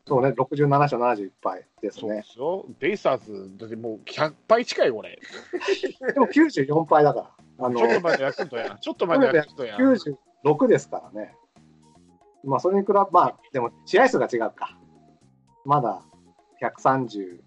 [0.06, 2.22] そうね、67勝71敗ですそうでね。
[2.24, 2.64] すよ。
[2.78, 5.18] ベイスターズ、だってもう100敗近い、これ。
[6.14, 7.66] でも94敗だから。
[7.66, 8.78] あのちょっと前のヤクルトや。
[8.80, 9.76] ちょっと前のヤクルトや。
[10.46, 11.34] 96ですからね。
[12.44, 14.78] まあ、それに比べ、まあ、でも、試合数が違うか。
[15.64, 16.02] まだ
[16.62, 17.40] 130、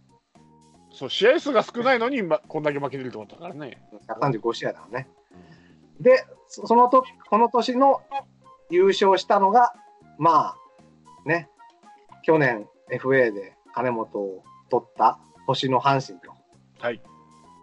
[0.93, 3.81] そう、試合数が少ないのに、ま、こんだけ負けてるってことだからね。
[4.07, 5.07] 135試合だね。
[5.99, 8.01] で、そそのと、この年の
[8.69, 9.73] 優勝したのが、
[10.17, 10.55] ま
[11.25, 11.49] あ、ね、
[12.23, 16.31] 去年 FA で金本を取った星の阪神と、
[16.79, 17.01] はい。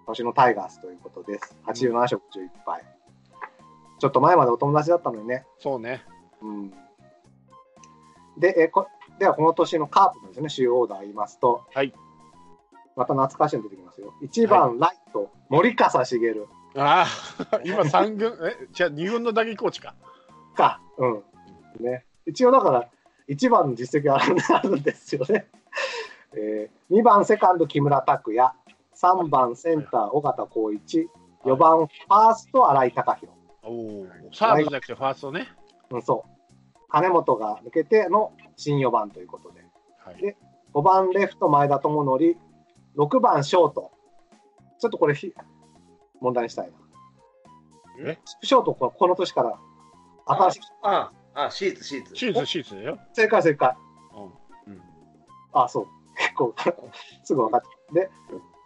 [0.06, 1.56] 星のタイガースということです。
[1.66, 2.82] 87勝51敗。
[3.98, 5.44] ちょっと前までお友達だったのにね。
[5.58, 6.02] そうね。
[6.40, 6.70] うん、
[8.38, 8.86] でえこ、
[9.18, 11.92] ではこの年のカープのですね、主要オーダー言いますと、はい。
[12.96, 14.14] また懐かしいの出てきますよ。
[14.22, 16.34] 1番、ライト、森笠茂
[16.76, 17.06] あ
[17.52, 19.94] あ、 今3軍、え、じゃあ2軍の打撃コーチか。
[20.54, 20.80] か。
[20.98, 21.24] うん。
[21.80, 22.04] ね。
[22.26, 22.88] 一応だから、
[23.28, 25.48] 1番の実績はあるんですよね。
[26.36, 28.52] えー、2番、セカンド、木村拓哉。
[28.94, 31.08] 3番、センター、尾形光一。
[31.44, 33.38] 4番、ファースト、新井貴弘。
[33.62, 34.06] おお。
[34.32, 35.48] サードじゃなくてファーストね。
[35.90, 36.37] うん、そう。
[36.88, 39.64] 金本が抜けての新4番ということで。
[40.04, 40.20] はい。
[40.20, 40.36] で
[40.74, 42.36] 5番レフト前田智則、
[42.96, 43.90] 6番ショート。
[44.78, 45.32] ちょっとこれひ
[46.20, 48.10] 問題にしたいな。
[48.10, 48.18] え？
[48.42, 49.58] ショートここの年から
[50.26, 50.60] 新しい。
[50.82, 52.16] ああ、シーツ、シーツ。
[52.16, 52.98] シーズン、シーズンだよ。
[53.12, 53.76] 正解正解。
[54.66, 54.72] うん。
[54.72, 54.82] うん
[55.52, 55.86] あ、そう。
[56.16, 56.54] 結構
[57.24, 57.94] すぐ分かった。
[57.94, 58.10] で、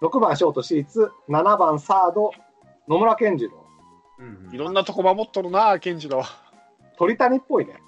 [0.01, 2.33] 6番ショートシーツ、7番サード
[2.89, 3.65] 野村健次郎。
[4.19, 6.23] うんいろんなとこ守っとるな、健次郎。
[6.97, 7.81] 鳥谷っぽいね。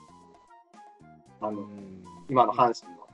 [1.44, 2.04] あの、うん。
[2.28, 3.04] 今の阪神の。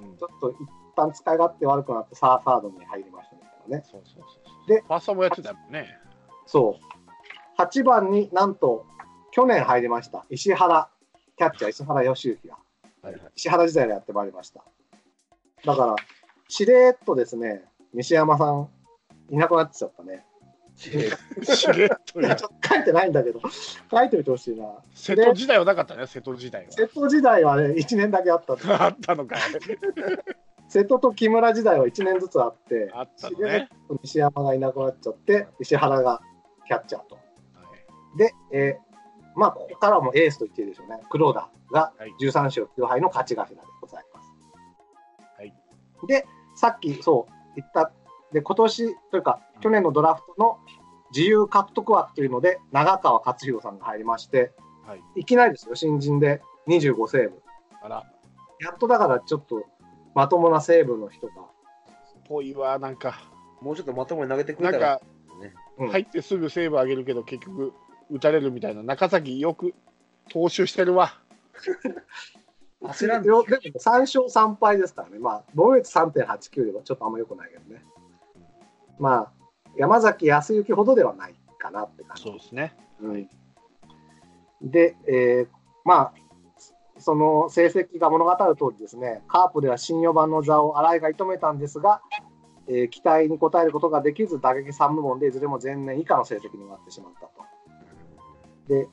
[0.00, 0.56] うんちょっと一
[0.96, 3.36] 旦使い勝手悪くなってサーサードに入りました
[3.68, 3.82] ね。
[3.84, 4.68] そうそうそう。
[4.68, 5.98] でファーストもやってたもんね。
[6.46, 7.60] そう。
[7.62, 8.86] 8番になんと、
[9.30, 10.24] 去年入りました。
[10.30, 10.90] 石原、
[11.36, 12.58] キャッチャー石原良之が、
[13.02, 13.32] はいはい。
[13.36, 14.62] 石原時代でやってまいりました。
[15.64, 15.96] だから、
[16.48, 18.68] しれーっとですね、西山さん、
[19.30, 20.25] いなくなっちゃったね。
[20.76, 21.06] しれ
[21.86, 23.40] っとやいやちょっと書いてないんだけど、
[23.90, 24.66] 書いておいてほしいな。
[24.94, 28.54] 瀬戸時代はなかったね、瀬戸時代瀬戸時代はね、1年だけあった。
[28.54, 28.82] は。
[28.84, 29.38] あったのかい。
[30.68, 33.68] 瀬戸と木村時代は1年ずつあって、あったのね。
[33.88, 36.20] と西山がいなくなっちゃって、石原が
[36.66, 37.14] キャッチャーと。
[37.14, 37.24] はい
[38.18, 38.86] で、えー
[39.38, 40.98] まあ、ここからもエースと言っていいでしょうね。
[41.10, 44.32] 黒田がはい13勝9敗の勝ち頭でございます。
[45.38, 45.54] はい。
[46.08, 47.92] で、さっきそう言った、
[48.32, 50.58] で、今年というか、去年のドラフトの
[51.14, 54.52] 自由獲得枠というので、長川勝弘さんが入りまして、
[54.86, 55.20] はい。
[55.20, 57.42] いきなりですよ、新人で25セーブ。
[57.82, 58.04] あら。
[58.60, 59.64] やっとだからちょっと
[60.14, 61.34] まともなセーブの人が
[62.26, 63.20] ぽいわ、なんか、
[63.60, 65.04] もうちょっとまともに投げてくれなんたらか、
[65.40, 65.54] ね。
[65.78, 67.72] うん入ってすぐセーブ上げるけど、結局、
[68.10, 69.74] 打たれるみたいな、中崎、よく
[70.30, 71.12] 投手してるわ。
[72.82, 77.84] 焦らんでも3勝3敗ですからね、まあ、防御率3.89ではちょっとあんま良くないけどね。
[78.98, 79.32] まあ、
[79.78, 82.22] 山崎康之ほどではないかなって感じ。
[82.22, 82.74] そうですね。
[83.00, 83.28] うん
[84.62, 85.48] で、えー
[85.84, 86.14] まあ、
[86.98, 92.00] その成績が物語る通りですね、カープでは新4番の座を新井が射止めたんですが、
[92.68, 97.32] えー期待に応えることができず、打撃3部門でいずれも前年以下の成績になってしまったと。
[98.68, 98.88] で、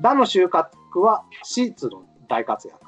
[0.00, 0.68] 打の収穫
[1.00, 2.78] はシーツの大活躍。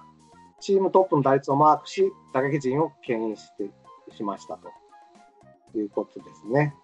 [0.61, 3.71] チームトップの打率をマークし、打撃陣を牽引して
[4.15, 6.75] しましたということですね。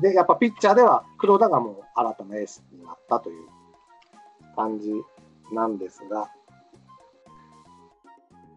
[0.00, 3.46] で、やっぱピッチャーでは黒田がもう新たなエースになったという
[4.56, 4.90] 感じ
[5.52, 6.30] なんですが、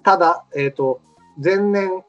[0.04, 1.02] ただ、えっ、と、
[1.44, 2.04] 前年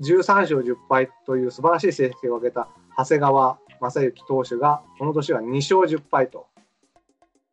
[0.00, 6.46] 13勝10敗という素晴らしい成績を上げた長谷川正幸投手が、この年は2勝10敗と、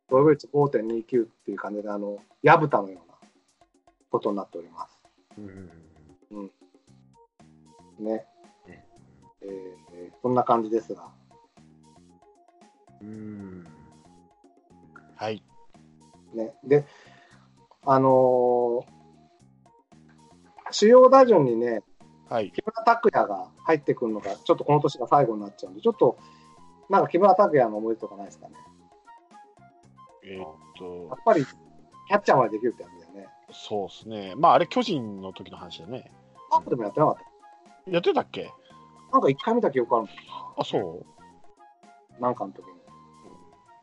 [0.08, 3.14] 防御率5.29っていう感じで、あの、矢蓋のような
[4.10, 4.98] ことになっております。
[5.38, 5.70] うん
[7.98, 8.24] ね。
[8.66, 8.86] ね
[9.42, 9.82] えー
[10.22, 11.08] こんな感じですが。
[13.02, 13.66] うん
[15.16, 15.42] はい。
[16.34, 16.86] ね、で、
[17.84, 18.92] あのー
[20.74, 21.82] 主要打順にね、
[22.30, 22.50] はい。
[22.50, 26.16] 木村拓哉が入ってくるのが、ちょっとこの年が最後になっちゃうんで、ちょっと、
[26.88, 28.54] なんか木村拓哉の思い出とかないですかね。
[30.24, 30.46] えーっや
[30.78, 33.28] とっ、ぱり、キャッチャーまでできるってやつだよね。
[33.52, 34.34] そうですね。
[34.36, 36.10] まあ、あれ、巨人の時の話だね。
[36.50, 37.16] カープでもやってなかっ
[37.84, 37.90] た。
[37.90, 38.50] やってたっけ？
[39.12, 40.14] なんか一回見た記憶あるもん
[40.56, 41.04] あ、そう？
[42.18, 42.28] な。
[42.28, 42.72] なんかの時に。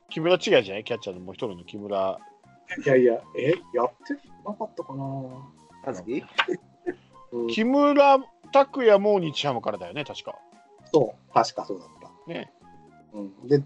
[0.10, 0.84] 木村違いじゃない？
[0.84, 2.20] キャッチャーのもう一人の木村。
[2.86, 4.14] いやいや、え、やって
[4.46, 5.06] なかったかな
[7.50, 8.20] 木村
[8.52, 10.38] 拓哉も日ハムからだよね、確か。
[10.92, 12.32] そう、確かそうだった。
[12.32, 12.52] ね。
[13.14, 13.64] うん、で、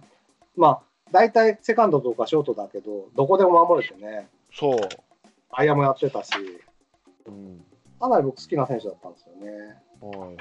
[0.55, 4.77] まあ、大体セカンドとかショートだけど、どこでも守れてね、そう。
[5.51, 6.31] アイアもやってたし、
[7.25, 7.65] うん。
[7.99, 9.51] かなり僕好きな選手だったんですよね。
[10.01, 10.37] はいはいはい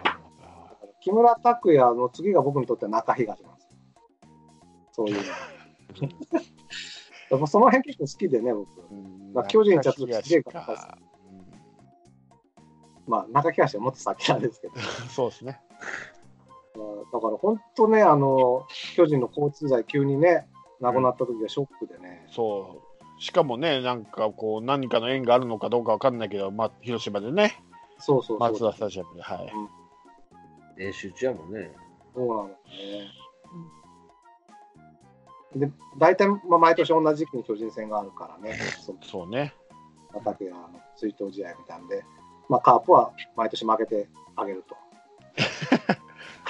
[1.01, 3.79] 木村拓哉の次が僕にとっては中東なんですよ。
[4.93, 5.23] そういうの。
[7.31, 8.69] やっぱその辺結構好きでね、僕。
[8.91, 10.99] うんまあ巨人ちょっとすげえ中東か
[13.07, 14.75] まあ、中東はもっと先なんですけど。
[14.75, 15.61] うんそうですね。
[17.13, 20.49] だから本当ね、あの、巨人の交通剤急にね、
[20.81, 22.27] 亡くなった時はショックでね。
[22.31, 22.83] そ
[23.19, 23.23] う。
[23.23, 27.63] しかもね、なんかこう、何かの縁があるのかどうかわかんないけど、まあ、広島でね、
[27.99, 28.51] そうそうそう。
[28.53, 29.53] 松田スタジアムで、はい。
[30.77, 31.71] 練習中やもんね。
[32.15, 32.55] そうなのね。
[35.55, 39.55] で、大体、まあ、毎年同じ時期に巨人戦があるからね、 そそうね。
[40.15, 42.05] の竹谷の追悼試合みたいなんで、
[42.49, 44.77] まあ、カープは毎年負けてあげると。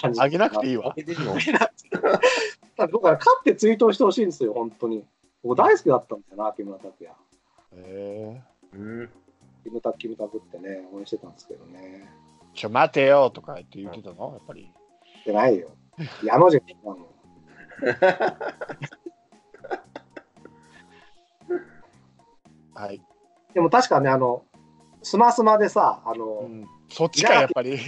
[0.18, 0.94] あげなくていいわ。
[2.90, 5.06] 僕は勝って追悼してほしいんですよ、本当に。
[5.42, 7.14] 僕大好きだったんだよな、木村拓哉。
[7.74, 9.10] えうん。
[9.62, 12.08] キムタク、キムタクってね、応援してたんですけどね。
[12.52, 14.32] ー、ちょ、待てよとか言って言ってたの？
[14.32, 14.72] やっぱり。
[15.24, 15.70] でないよ。
[16.24, 17.06] 矢野関なの。
[22.74, 23.02] はい。
[23.54, 24.44] でも確かね、あの、
[25.02, 27.78] スマスマでさ、あの、うん、そっちか、やっぱり。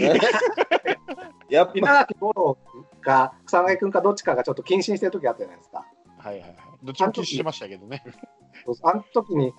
[1.48, 2.58] やっぱ、稲垣吾郎
[3.00, 5.86] か草彅君かどっちかがちょっと謹慎してる時あったじゃないですか。
[6.18, 6.56] はいはいはい。
[6.82, 8.02] どっちも謹慎してましたけどね。
[8.82, 9.52] あの時に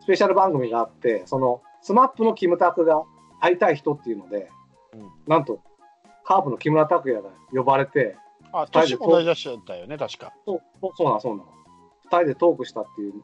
[0.00, 3.02] スペシャル番組があって、そのスマップのキムタクが
[3.40, 4.50] 会いたい人っていうので、
[4.92, 5.60] うんなんと
[6.24, 8.16] カープの木村拓也が呼ばれて、
[8.52, 10.32] あ、年も同じだしたよね、確か。
[10.44, 11.48] そうそうそうなの、そうなの。
[12.04, 13.14] 二人でトークしたっていう、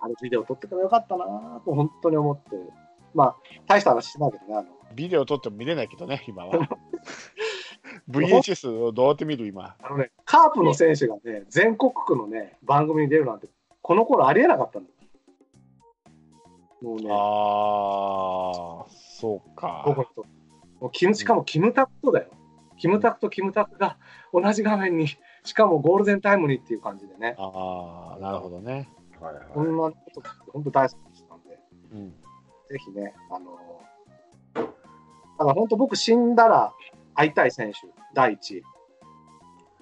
[0.00, 2.56] あのビデオ撮ってからよかったなぁと本当に思って、
[3.14, 6.68] まあ、大した話してないけどね、あの、ビデオ撮っても見れないけどね、今は。
[8.10, 9.76] VHS をどうやって見る、今。
[9.82, 13.48] あのね、カープの選手がね、全国区のね、番組に出るなんて、
[13.82, 14.94] この頃ありえなかったんだよ。
[16.80, 19.84] もうね、ああ、そうか。
[20.80, 22.28] もうしかもキムタクとだよ。
[22.78, 23.98] キムタクとキムタクが
[24.32, 25.08] 同じ画面に、
[25.44, 28.88] しかもゴールデンタイムにっていう感じでね、ああ、なるほどね。
[29.20, 31.58] はいはいこんなこと本当大好きでしたんで、
[31.92, 32.10] うん。
[32.68, 33.58] ぜひね、あの
[34.54, 34.62] だ
[35.44, 36.72] から本当僕死んだら
[37.14, 37.78] 会いたい選手、
[38.14, 38.62] 第一位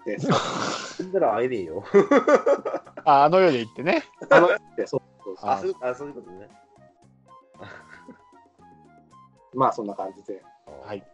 [0.06, 0.28] です。
[0.96, 1.84] 死んだら会えねえよ。
[3.04, 4.04] ああの世で行ってね。
[4.30, 6.48] あの、でそうそうそうあ、そうあそういうことね。
[9.54, 10.42] まあそんな感じで。
[10.86, 11.06] はい。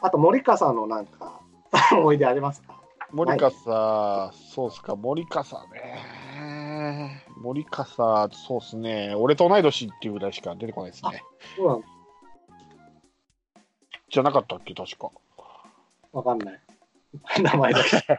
[0.00, 1.40] あと森川さんのなんか
[1.92, 2.80] 思い出ありますか？
[3.12, 7.22] 森笠、そうっすか、森笠ね。
[7.40, 9.14] 森笠、そうっすね。
[9.14, 11.22] 俺と同い年っていうぐらいしか出てこないですね。
[11.56, 11.82] そうなん
[14.08, 15.10] じゃなかったっけ、確か。
[16.12, 16.60] わかんない。
[17.42, 17.90] 名前だけ。
[17.90, 18.18] 確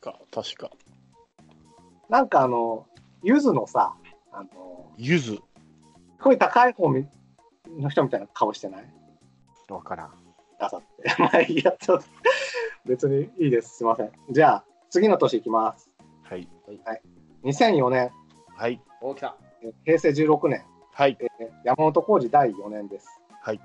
[0.00, 0.70] か、確か。
[2.08, 2.86] なんかあの、
[3.22, 3.94] ゆずのさ、
[4.32, 5.40] あの、ゆず。
[6.20, 7.06] 声高い方み
[7.78, 8.92] の人みたいな顔してない？
[9.68, 10.23] わからん。
[10.58, 11.14] ダサって。
[11.18, 12.04] まあいいや、ちょっと、
[12.86, 13.76] 別にいいです。
[13.76, 14.12] すいません。
[14.30, 15.90] じゃあ、次の年いきます。
[16.28, 16.48] はい。
[17.44, 18.10] 2004年、
[18.56, 18.80] はい。
[19.00, 19.36] お、来た。
[19.62, 21.16] え平成16年、はい。
[21.20, 23.06] えー山本浩二第4年です。
[23.42, 23.58] はい。
[23.58, 23.62] 来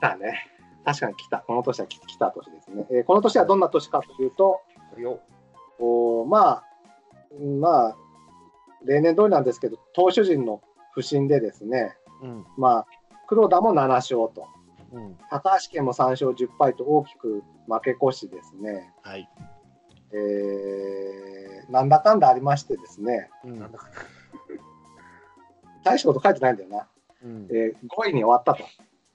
[0.00, 0.46] たね。
[0.84, 1.38] 確かに来た。
[1.38, 2.86] この年は来来た年ですね。
[2.90, 4.60] えーこの年はどんな年かというと、
[4.98, 5.20] よ。
[5.78, 6.64] おまあ、
[7.32, 7.96] うんまあ、
[8.84, 12.46] 例年通りなんですけど、投手陣の不振でですね、うん。
[12.56, 12.86] まあ、
[13.26, 14.46] 黒田も7勝と、
[14.94, 15.18] うん。
[15.30, 19.28] 高橋家も3勝10敗と大きく負け越しですね、はい。
[20.12, 23.58] えーなんだかんだありましてですね、うん
[25.82, 26.88] 大したこと書いてないんだよな。
[27.22, 28.64] うんえー5位に終わったと。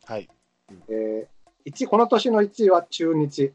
[0.06, 0.30] はい。
[0.90, 3.54] えー、1この年の1位は中日。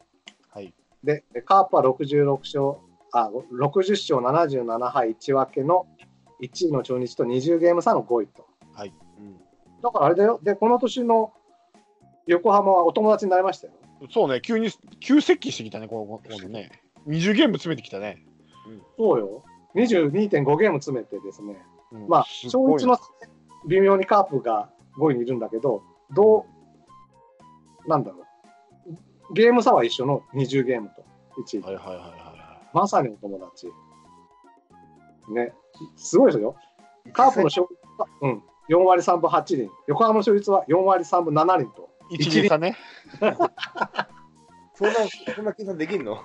[0.51, 0.73] はい。
[1.03, 2.81] で、カープは66勝、
[3.13, 5.87] あ、60勝77敗1分けの
[6.41, 8.47] 1位の中日と20ゲーム差の5位と。
[9.19, 9.41] うん。
[9.83, 10.41] だからあれだよ。
[10.43, 11.33] で、この年の
[12.27, 13.73] 横浜はお友達になりましたよ。
[14.11, 16.71] そうね、急に、急接近してきたね、この、このね。
[17.07, 18.25] 20ゲーム詰めてきたね。
[18.97, 19.45] そうよ。
[19.75, 21.63] 22.5ゲーム詰めてですね。
[21.93, 22.99] うんまあ、小一の
[23.69, 25.83] 微妙にカープが5位にいるんだけど、
[26.15, 26.47] ど
[27.87, 29.35] う、なんだろう。
[29.35, 31.05] ゲーム差は一緒の20ゲームと
[31.43, 31.63] 1位。
[31.63, 33.69] はいはいはいはまさにお友達。
[35.33, 35.53] ね。
[35.97, 36.57] すごいですよ。
[37.13, 39.71] カープの勝率は、うん、4割3分8厘。
[39.87, 41.89] 横浜の勝率は4割3分7厘と。
[42.11, 42.15] い。
[42.17, 42.77] 一厘差ね。
[44.75, 44.95] そんな、
[45.37, 46.19] そんな計算できんの？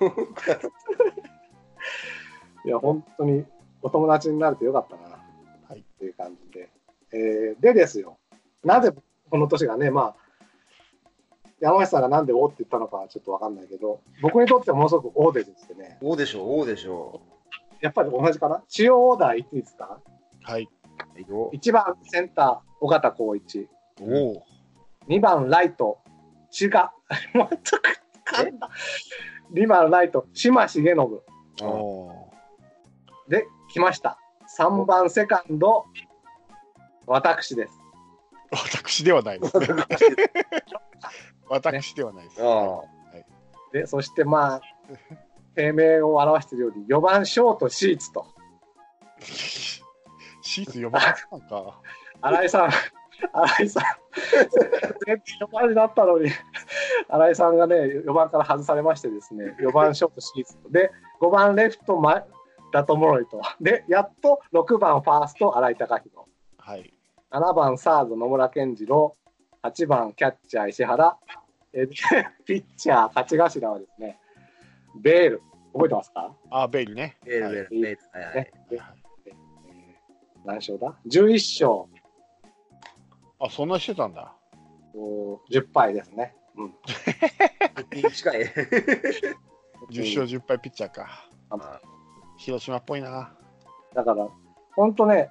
[2.64, 3.44] いや、本当に
[3.82, 5.02] お友達になれてよかったな。
[5.68, 6.68] はいっていう感じで。
[7.12, 8.18] えーでですよ。
[8.64, 8.92] なぜ
[9.30, 10.20] この年がね、まあ、
[11.60, 17.20] 山下さんがなんで「お」って言ったのかはちょっとわかんないけど、僕にとってはものすごく「お」でですね、おでしょう、おでしょ
[17.80, 18.62] やっぱり同じかな？
[18.68, 20.00] 主要オーダーいっていいですか？
[20.42, 20.62] はい。
[20.64, 21.12] う。
[21.12, 21.50] はいよ。
[21.52, 23.68] 1番センター、尾形光一。
[24.00, 24.04] お
[24.38, 24.42] お。
[25.08, 25.98] 2番ライト、
[26.50, 26.92] 千賀。
[27.34, 27.56] また
[28.44, 28.70] 噛んだ。
[29.52, 31.20] 2番ライト、島重信。
[31.62, 32.32] おお
[33.28, 34.18] で、来ました。
[34.58, 35.86] 3番セカンド、
[37.06, 37.80] 私です。
[38.50, 38.56] ー。
[38.56, 39.66] 私ではないですね。
[41.48, 42.42] 私ではないです。
[42.42, 42.82] あ
[43.72, 44.60] で、そしてまあ、
[45.54, 48.26] 低迷を表しているように、4番ショート、シーツと。
[49.20, 51.80] シーツ読まなかったか。
[52.22, 52.70] 新井さん、
[53.32, 53.84] 新井さん、
[55.06, 56.30] 全然4番になったのに、
[57.08, 60.70] 新井さんがね、4番から外されましてですね、4番ショート、シーツと。
[60.70, 62.24] で、5番レフト、前
[62.72, 63.42] 田智則と。
[63.60, 66.30] で、やっと6番ファースト、新井貴弘。
[66.58, 66.94] はい。
[67.30, 69.16] 7番サード野村健次郎、
[69.62, 71.16] 8番キャッチャー石原、
[71.72, 71.86] え
[72.44, 74.18] ピッチャー勝ち頭はですね、
[75.00, 77.16] ベール、覚えてますか、あ、ベイルね。
[77.24, 77.70] ベール、はいベール、
[78.70, 79.00] ベール。
[80.44, 81.99] 何勝だ ?11 勝
[83.40, 84.34] あ、そんなしてたんだ。
[84.94, 86.34] お10敗ですね。
[86.56, 86.74] うん、
[88.12, 88.44] 近い。
[89.90, 91.26] 10勝10敗ピッチャーか。
[91.50, 91.80] あ
[92.36, 93.32] 広島っぽいな。
[93.94, 94.28] だから、
[94.76, 95.30] 本当ね、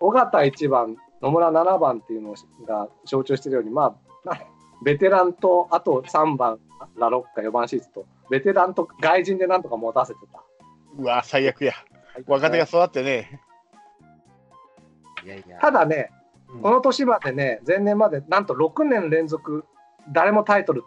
[0.00, 2.34] 尾形1番、野村7番っていうの
[2.66, 4.38] が象徴しているように、まあ、な
[4.84, 6.60] ベテランと、あと3番、
[6.96, 10.42] ラロッカ、4番シーズと、ベテランと外人でなんとか持たせてた。
[10.98, 11.72] うわ、最悪や。
[12.26, 13.40] 若手が育ってね。
[15.24, 15.58] いやいや。
[15.58, 16.15] ただね、うん
[16.62, 19.64] この年までね、前年までなんと6年連続、
[20.12, 20.84] 誰もタイトル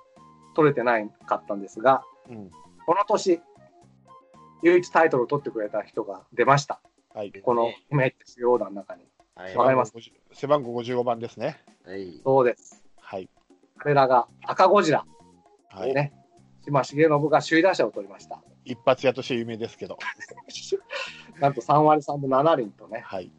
[0.55, 2.49] 取れてないかったんですが、うん。
[2.85, 3.41] この年、
[4.63, 6.81] 唯一タイトルを取ってくれた人が出ました。
[7.13, 7.31] はい。
[7.31, 9.03] このメッツヨーダの中に。
[9.35, 9.93] はいわかります？
[10.33, 11.63] 背番号55番ですね。
[11.85, 12.19] はい。
[12.25, 12.83] そうです。
[12.99, 13.29] はい。
[13.77, 15.05] 彼らが赤ゴジラ、
[15.69, 15.93] はい。
[15.93, 16.13] ね
[16.65, 18.41] 島重信が首位打者を取りました。
[18.65, 19.97] 一発屋として有名ですけど。
[21.39, 23.31] なんと3割3分7厘とね、はい。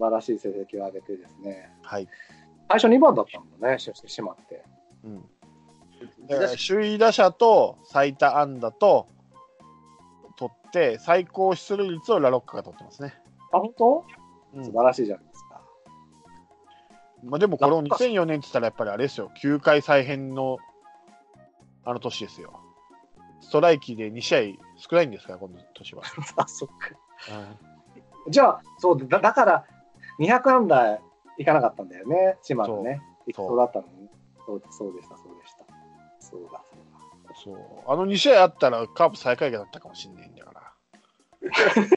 [0.00, 2.08] 素晴らしい成績を上げてですね、はい。
[2.70, 4.64] 最初2番だったんだね、そして島って。
[5.04, 5.24] うん。
[6.26, 9.08] だから首位打者と最多安打と
[10.36, 13.14] 取って最高出塁率をラロッカが取ってますね。
[13.52, 14.04] あ、本当？
[14.54, 15.60] うん素晴らしいじゃないですか。
[17.24, 20.56] まあ、でもこの2004年って言ったらやっぱりあれですよ、球界再編の
[21.84, 22.58] あの年ですよ。
[23.42, 24.38] ストライキで2試合
[24.78, 26.02] 少ないんですから、今度年は。
[26.36, 26.74] あ、そっか。
[28.28, 29.66] じゃあ、そうだ、だから、
[30.20, 31.00] 200安打
[31.38, 33.00] いかなかったんだよね、島のね。
[33.26, 34.08] いきそうだったのに。
[34.46, 35.64] そうそうでした、そうでした。
[36.20, 36.80] そうだ、そう
[37.26, 37.34] だ。
[37.34, 40.60] そうあの2試合あったらカープ最下位だったかもしれないんだから。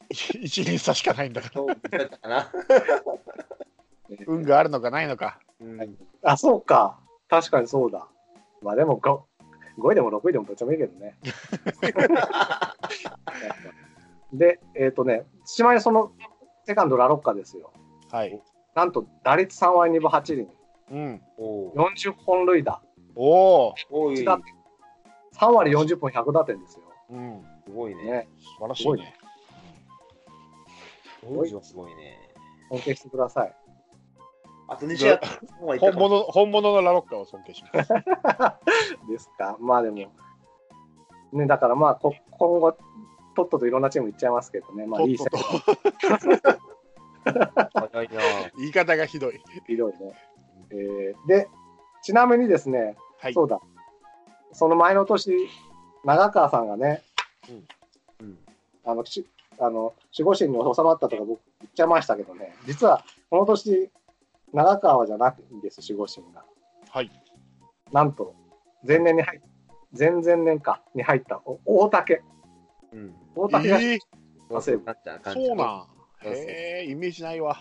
[0.10, 1.54] 1厘差しかないんだから。
[1.54, 2.52] そうだったかな。
[4.26, 5.40] 運があるのかないのか。
[5.60, 7.00] うんあ、そうか。
[7.28, 8.08] 確かにそうだ。
[8.62, 9.20] まあでも 5,
[9.80, 11.18] 5位でも6位でもどっちでもいいけどね。
[14.32, 16.14] で、えっ、とね、しまいにその
[16.66, 17.74] セカンドラロッカですよ。
[18.14, 18.42] はい。
[18.76, 20.48] なんと打率3割2分8厘、
[20.92, 21.22] うん。
[21.38, 22.82] おー40本塁打、
[23.16, 23.76] おお。
[23.90, 24.46] おい、す打点
[25.36, 26.84] 3割40本100打点ですよ。
[27.10, 27.44] うん。
[27.76, 28.04] ごいね。
[28.04, 29.16] ね、素晴らしいね。
[31.24, 32.20] 当時はすごいね。
[32.70, 33.56] 尊敬してください。
[34.68, 35.20] あと2試合、
[35.62, 35.78] もう？
[35.78, 37.94] 本物本物のラロッカを尊敬します。
[39.10, 39.58] ですか。
[39.60, 39.98] まあでも、
[41.34, 42.74] ね、だからまあこ今後、
[43.36, 45.38] とっとといろんなチーム行っちゃいますけどね、まあいいとっと
[46.20, 46.52] 選と
[47.24, 48.22] 早いな。
[48.58, 49.40] 言い方がひどい。
[49.66, 50.14] 手ひどいね。
[50.72, 51.48] えーで、
[52.02, 53.34] ちなみにですね、はい。
[53.34, 53.60] そうだ、
[54.52, 55.32] その前の年、
[56.04, 57.02] 長川さんがね、
[58.20, 58.38] うん。
[58.86, 59.26] あの、し
[59.60, 61.28] あの守護神に収まったとか僕
[61.62, 63.90] 言っちゃいましたけどね、実はこの年、
[64.52, 66.44] 長川じゃなくてです、守護神が。
[66.90, 67.12] はい。
[67.92, 68.36] なんと、
[68.86, 69.42] 前年に入っ
[69.98, 72.22] 前々年かに入ったお大竹。
[72.92, 73.16] うん。
[73.36, 73.96] 大竹が、え。
[73.96, 74.00] ー
[75.34, 75.88] そうなん。
[76.30, 77.58] へえ、イメージないわ。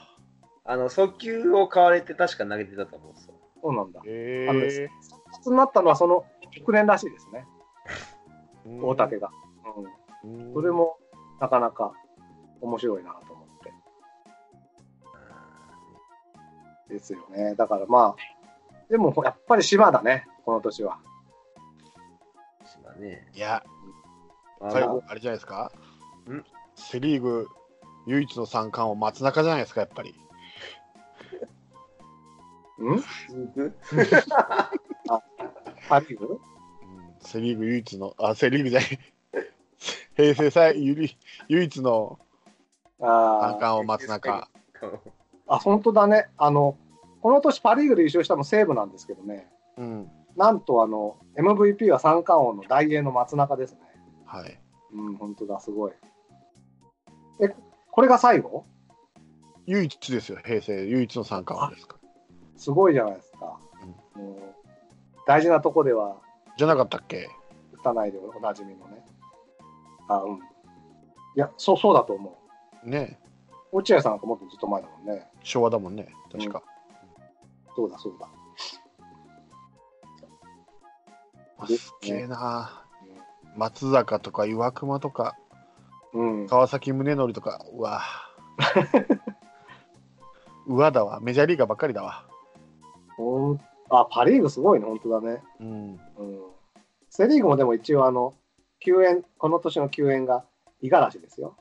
[0.65, 3.35] あの、速球を買われて確か投げてたと思うんですよ。
[3.63, 4.01] そうなんだ。
[4.05, 4.91] へあのえ。
[5.33, 7.47] 初になったのはその翌年らしいですね、
[8.67, 9.31] うん大竹が。
[10.25, 10.47] うん。
[10.47, 10.99] うんそれも
[11.41, 11.93] なかなか
[12.61, 13.49] 面白いなと思っ
[16.89, 16.95] て。
[16.95, 17.55] ですよね。
[17.57, 18.23] だからまあ、
[18.91, 20.99] でもやっぱり島だね、この年は。
[22.65, 23.29] 島ね。
[23.35, 23.65] いや、
[24.61, 25.73] まあ最後、あれじゃないですか？
[26.31, 26.45] ん
[26.77, 27.49] セ・リーグ
[28.07, 30.15] 唯一の三冠王、松中じゃないですか、やっぱり。
[32.81, 32.97] ん？
[33.31, 33.75] 続く
[35.89, 36.27] パ・リーグ？
[36.27, 36.43] うん
[37.21, 38.99] セ・リーグ唯一の、あ、セ・リーグじゃない。
[40.15, 41.17] 平成最唯
[41.49, 42.19] 唯一の
[42.99, 44.49] 三冠王、松中。
[45.47, 46.29] あ、本当だね。
[46.37, 46.77] あの、
[47.21, 50.11] この年パ・リーグで優勝したの西武なんですけどね、うん。
[50.37, 53.81] なんとあの、MVP は三冠王の大英の松中ですね。
[54.27, 54.59] はい。
[54.93, 55.93] うん、本当だ、すごい。
[57.41, 57.55] え、
[57.93, 58.64] これが最後？
[59.66, 62.09] 唯一ですよ、平成唯一の三冠王ですから。
[62.57, 63.61] すごいじゃないですか。
[64.14, 64.55] もう
[65.26, 66.16] 大事なとこでは
[66.57, 67.28] じゃなかったっけ？
[67.74, 69.05] 打たないでおなじみのね。
[70.09, 70.36] あ、うん。
[70.36, 70.38] い
[71.36, 72.38] や、そう、そうだと思
[72.84, 72.88] う。
[72.88, 73.20] ね
[73.72, 75.28] 落合さんなんかもっとずっと前だもんね。
[75.43, 76.62] 昭和だもんね、確か。
[77.76, 78.28] そうだ、そうだ。
[81.66, 82.84] すげえな。
[83.57, 85.36] 松坂とか岩隈とか
[86.15, 86.47] うん。
[86.47, 88.03] 川崎宗則とか、うわ。
[90.67, 92.25] うわだわ、メジャーリーガーばっかりだわ。
[93.17, 93.61] ほん
[93.91, 95.43] あ、パ・リーグすごいね、本当だね。
[95.61, 95.93] うん。
[95.93, 95.99] うん。
[97.11, 98.35] セ・リーグもでも一応、あの、
[98.81, 100.45] 救援、この年の救援が
[100.81, 101.57] 五十嵐ですよ。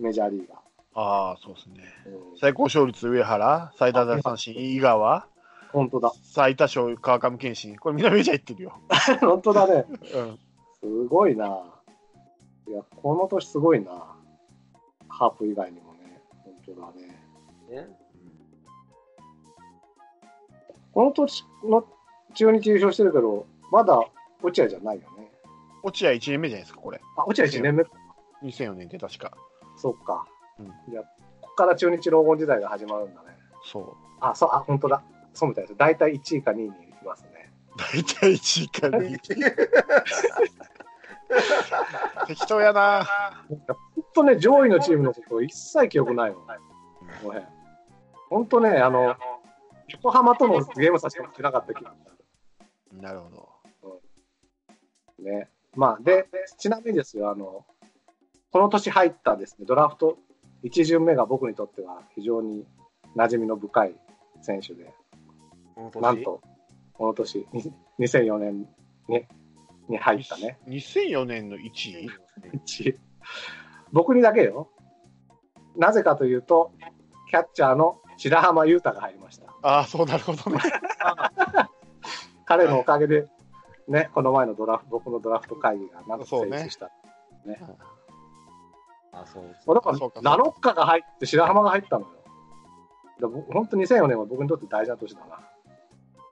[0.00, 0.56] メジャーリーガ
[0.94, 1.84] ああ、そうですね。
[2.06, 2.10] ー。
[2.10, 5.26] うん、最高勝率上原、最多奪三振井川、
[5.72, 6.12] 本当だ。
[6.22, 7.76] 最多勝川上健信。
[7.76, 8.72] これみんなメジャー行ってるよ。
[9.20, 9.86] 本当だね。
[10.14, 10.38] うん。
[10.80, 11.62] すごいな。
[12.70, 14.14] いや、この年すごいな。
[15.08, 16.22] ハープ以外にもね。
[16.44, 17.08] 本当だね。
[17.68, 17.88] ね。
[20.92, 21.84] この年の
[22.34, 24.00] 中日優勝してるけど、まだ
[24.40, 25.32] 落合じゃないよね。
[25.82, 27.00] 落合1年目じゃないですか、これ。
[27.16, 27.90] あ、落合1年目か。
[28.44, 29.32] 2004年って確か。
[29.76, 30.24] そっか。
[30.60, 33.36] うんいや、ここから中日黄金時代が始まるんだね。
[33.64, 33.96] そう。
[34.20, 35.02] あ、そう、あ、本当だ。
[35.34, 35.76] そうみたいです。
[35.76, 36.70] 大体1位か2位にい
[37.04, 37.52] ますね。
[37.76, 39.20] 大体1位か2位。
[42.26, 43.06] 適当やな。
[43.48, 46.46] 本当ね、上位のチームのこと一切記憶ないもん。
[47.22, 47.44] ごめん
[48.28, 49.16] 本当ね、あの、
[49.88, 54.00] 横浜とのゲームさしか見てなかった気がすなるほど。
[55.18, 55.48] るね。
[55.74, 56.26] まあ、で、
[56.58, 57.64] ちなみにですよ、あの、
[58.52, 60.18] この年入ったですね、ドラフト
[60.64, 62.66] 1巡目が僕にとっては非常に
[63.16, 63.94] 馴染みの深い
[64.42, 64.92] 選手で、
[66.00, 66.40] なんと、
[66.92, 68.68] この年、に2004年
[69.08, 69.26] に
[69.90, 70.58] に入ったね。
[70.68, 72.08] 2004年の1位
[72.66, 72.96] 1
[73.92, 74.70] 僕にだけよ。
[75.76, 76.72] なぜかというと、
[77.30, 79.46] キャッチャーの白浜優太が入りました。
[79.62, 80.58] ああ、そうなるほどね。
[82.46, 83.28] 彼のおかげで、
[83.88, 86.90] ね、この前のドラフト、僕のドラフト会議がなんと成立した。
[89.12, 89.56] あ、そう。
[89.64, 89.98] そうだから、
[90.32, 92.12] ラロッカが入って白浜が入ったのよ。
[93.20, 95.40] で僕本当2004年は僕にとって大事な年だな。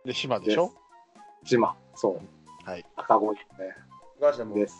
[0.05, 0.73] で、島でしょ？
[1.45, 2.21] 島、そう。
[2.69, 2.85] はい。
[2.97, 3.39] 赤子ね。
[4.21, 4.75] お母さんもです。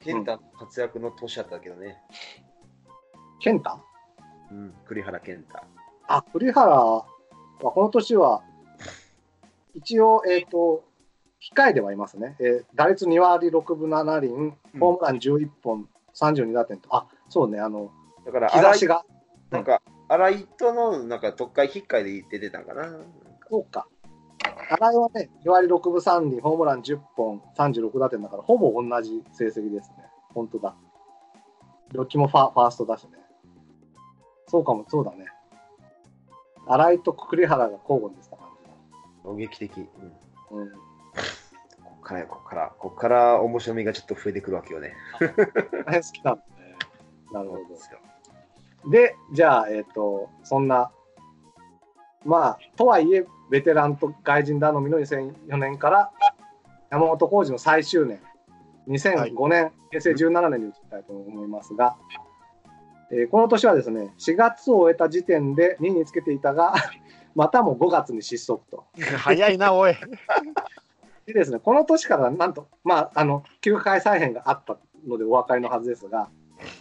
[0.00, 1.98] 健太の活躍の年だったけどね。
[3.40, 3.78] 健太？
[4.50, 5.62] うん、栗原健太。
[6.08, 7.04] あ、栗原は
[7.58, 8.42] この年は、
[9.74, 10.82] 一応、えっ、と、
[11.54, 12.36] 控えではいますね。
[12.40, 17.90] えー打率2割6分7厘、うんホームラン11本、32打点と、あ、そうね、あの、
[18.24, 19.04] だから、日差しが、
[19.50, 22.88] なんか、荒井との、なんか、特会、引っかいで出てたんかな。
[23.50, 23.86] そうか。
[24.78, 30.04] 新井はね、2割6分3厘、ホームラン10本、36打点だから、ほぼ同じ成績ですね。
[30.34, 30.74] 本当だ。
[31.92, 33.10] どっちもファファーストだしね。
[34.48, 35.26] そうかも、そうだね。
[36.66, 38.46] 新井と栗原が交互にした感
[39.24, 39.78] 衝撃的。
[39.78, 40.02] うんじだ。
[40.50, 40.70] うん。
[40.70, 40.76] こ
[41.98, 44.94] っからよこっから、こっから面白みがちょっと増えてくるわけよね。
[45.86, 46.76] 大変好きなんだね。
[47.32, 48.90] なるほど。
[48.90, 50.92] で、じゃあ、えっ、と、そんな、
[52.26, 56.10] まあ、とはいえ、ベテランと外人頼みの2004年から、
[56.90, 58.20] 山本浩二の最終年、
[58.88, 61.96] 2005年、平成17年に移りたいと思いますが、
[63.10, 66.74] えーこの年はですね、4月を終えた時点で2位につけていたが、
[67.36, 68.86] またも5月に失速と。
[69.18, 69.94] 早いな、おい。
[71.26, 76.28] でですね、この年からなんと、まあ、あの、球界再編があったのでお分かりのはずですが、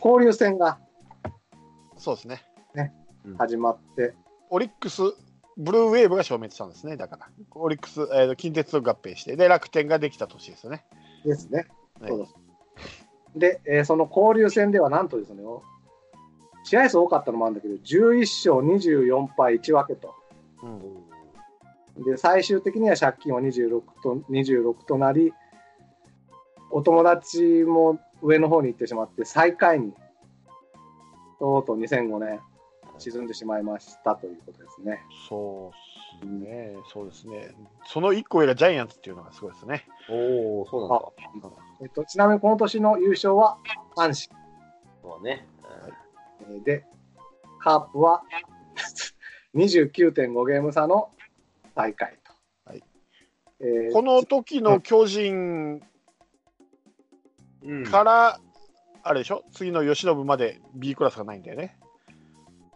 [0.03, 0.79] 交流戦が
[1.97, 2.43] そうですね。
[3.37, 4.13] 始まって、
[4.49, 5.01] オリックス、
[5.57, 7.29] ブルーウェーブが消滅したんですね、だから。
[7.55, 10.85] オリックス、えーと近鉄と合併して、で、楽天ができた年ですよね。
[11.23, 11.67] ですね。
[11.99, 12.35] はいそうです。
[13.35, 15.43] で、えーその交流戦ではなんとですね、
[16.63, 18.19] 試合数多かったのもあるんだけど、11
[18.51, 20.13] 勝24敗1分けと。
[20.63, 21.05] うん
[22.03, 25.33] で、最終的には借金は26と ,26 となり、
[26.71, 29.93] お友達も上の方に行ってしまって、最下位に、
[31.39, 32.41] とうとう2005年、
[32.97, 35.01] 沈んでしまいましたということですね。
[35.27, 35.71] そ
[36.21, 37.55] うですね、そうですね。
[37.85, 39.85] その1個上がジャイアンツっていうのがすごいですね。
[40.09, 41.49] おお、そうなんだ。
[41.81, 43.57] えっと、ちなみにこの年の優勝は
[43.95, 44.15] 阪神。
[45.01, 45.47] そうだね。
[46.49, 46.85] えーで、
[47.59, 48.23] カープは
[49.55, 51.11] 29.5ゲーム差の
[51.75, 52.33] 大会と。
[52.69, 52.83] はい
[53.59, 55.81] えーこの時の巨人
[57.63, 58.39] うんから、
[59.03, 61.77] あれでしょ、次の由伸まで B クラスがないんだよね。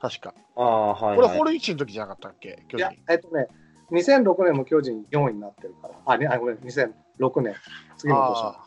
[0.01, 0.33] 確か。
[0.55, 1.37] ああ、はい、これ、はい。
[1.37, 3.47] 堀内の時じゃなかったっけ、巨いや人。、えっとね、
[3.91, 7.55] 2006年も巨人4位になってるから、あ、ね、あごめん、2006年、
[7.97, 8.43] 次の年。
[8.43, 8.65] ああ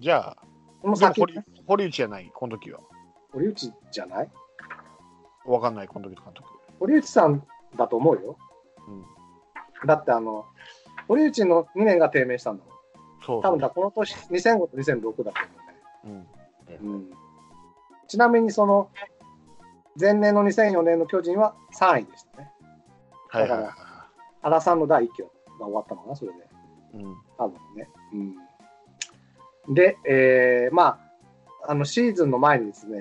[0.00, 0.36] じゃあ、
[0.82, 2.80] この先ね、堀内じゃない、この時は。
[3.32, 4.30] 堀内じゃない？
[5.46, 6.48] わかんない、この時の監督。
[6.80, 7.42] 堀内さん
[7.76, 8.36] だと思うよ。
[8.88, 10.44] うん、だって、あの、
[11.08, 12.74] 堀内の2年が低迷したんだもん。
[13.24, 15.38] そう多分だ、この年、2005と2006だと
[16.04, 16.18] 思う
[16.70, 16.78] ね。
[16.82, 17.10] うん、うん
[18.08, 18.88] ちなみにその
[19.98, 22.50] 前年の2004年の巨人は3位でしたね。
[23.28, 23.74] はいはいはいは
[24.42, 25.28] 原さんの第1期が
[25.60, 26.38] 終わったのかな、それで。
[26.38, 27.02] い。
[27.02, 27.88] うん多分ね。
[29.66, 30.98] うん、で、えーま
[31.64, 32.94] あ、あのシーズンの前にですね、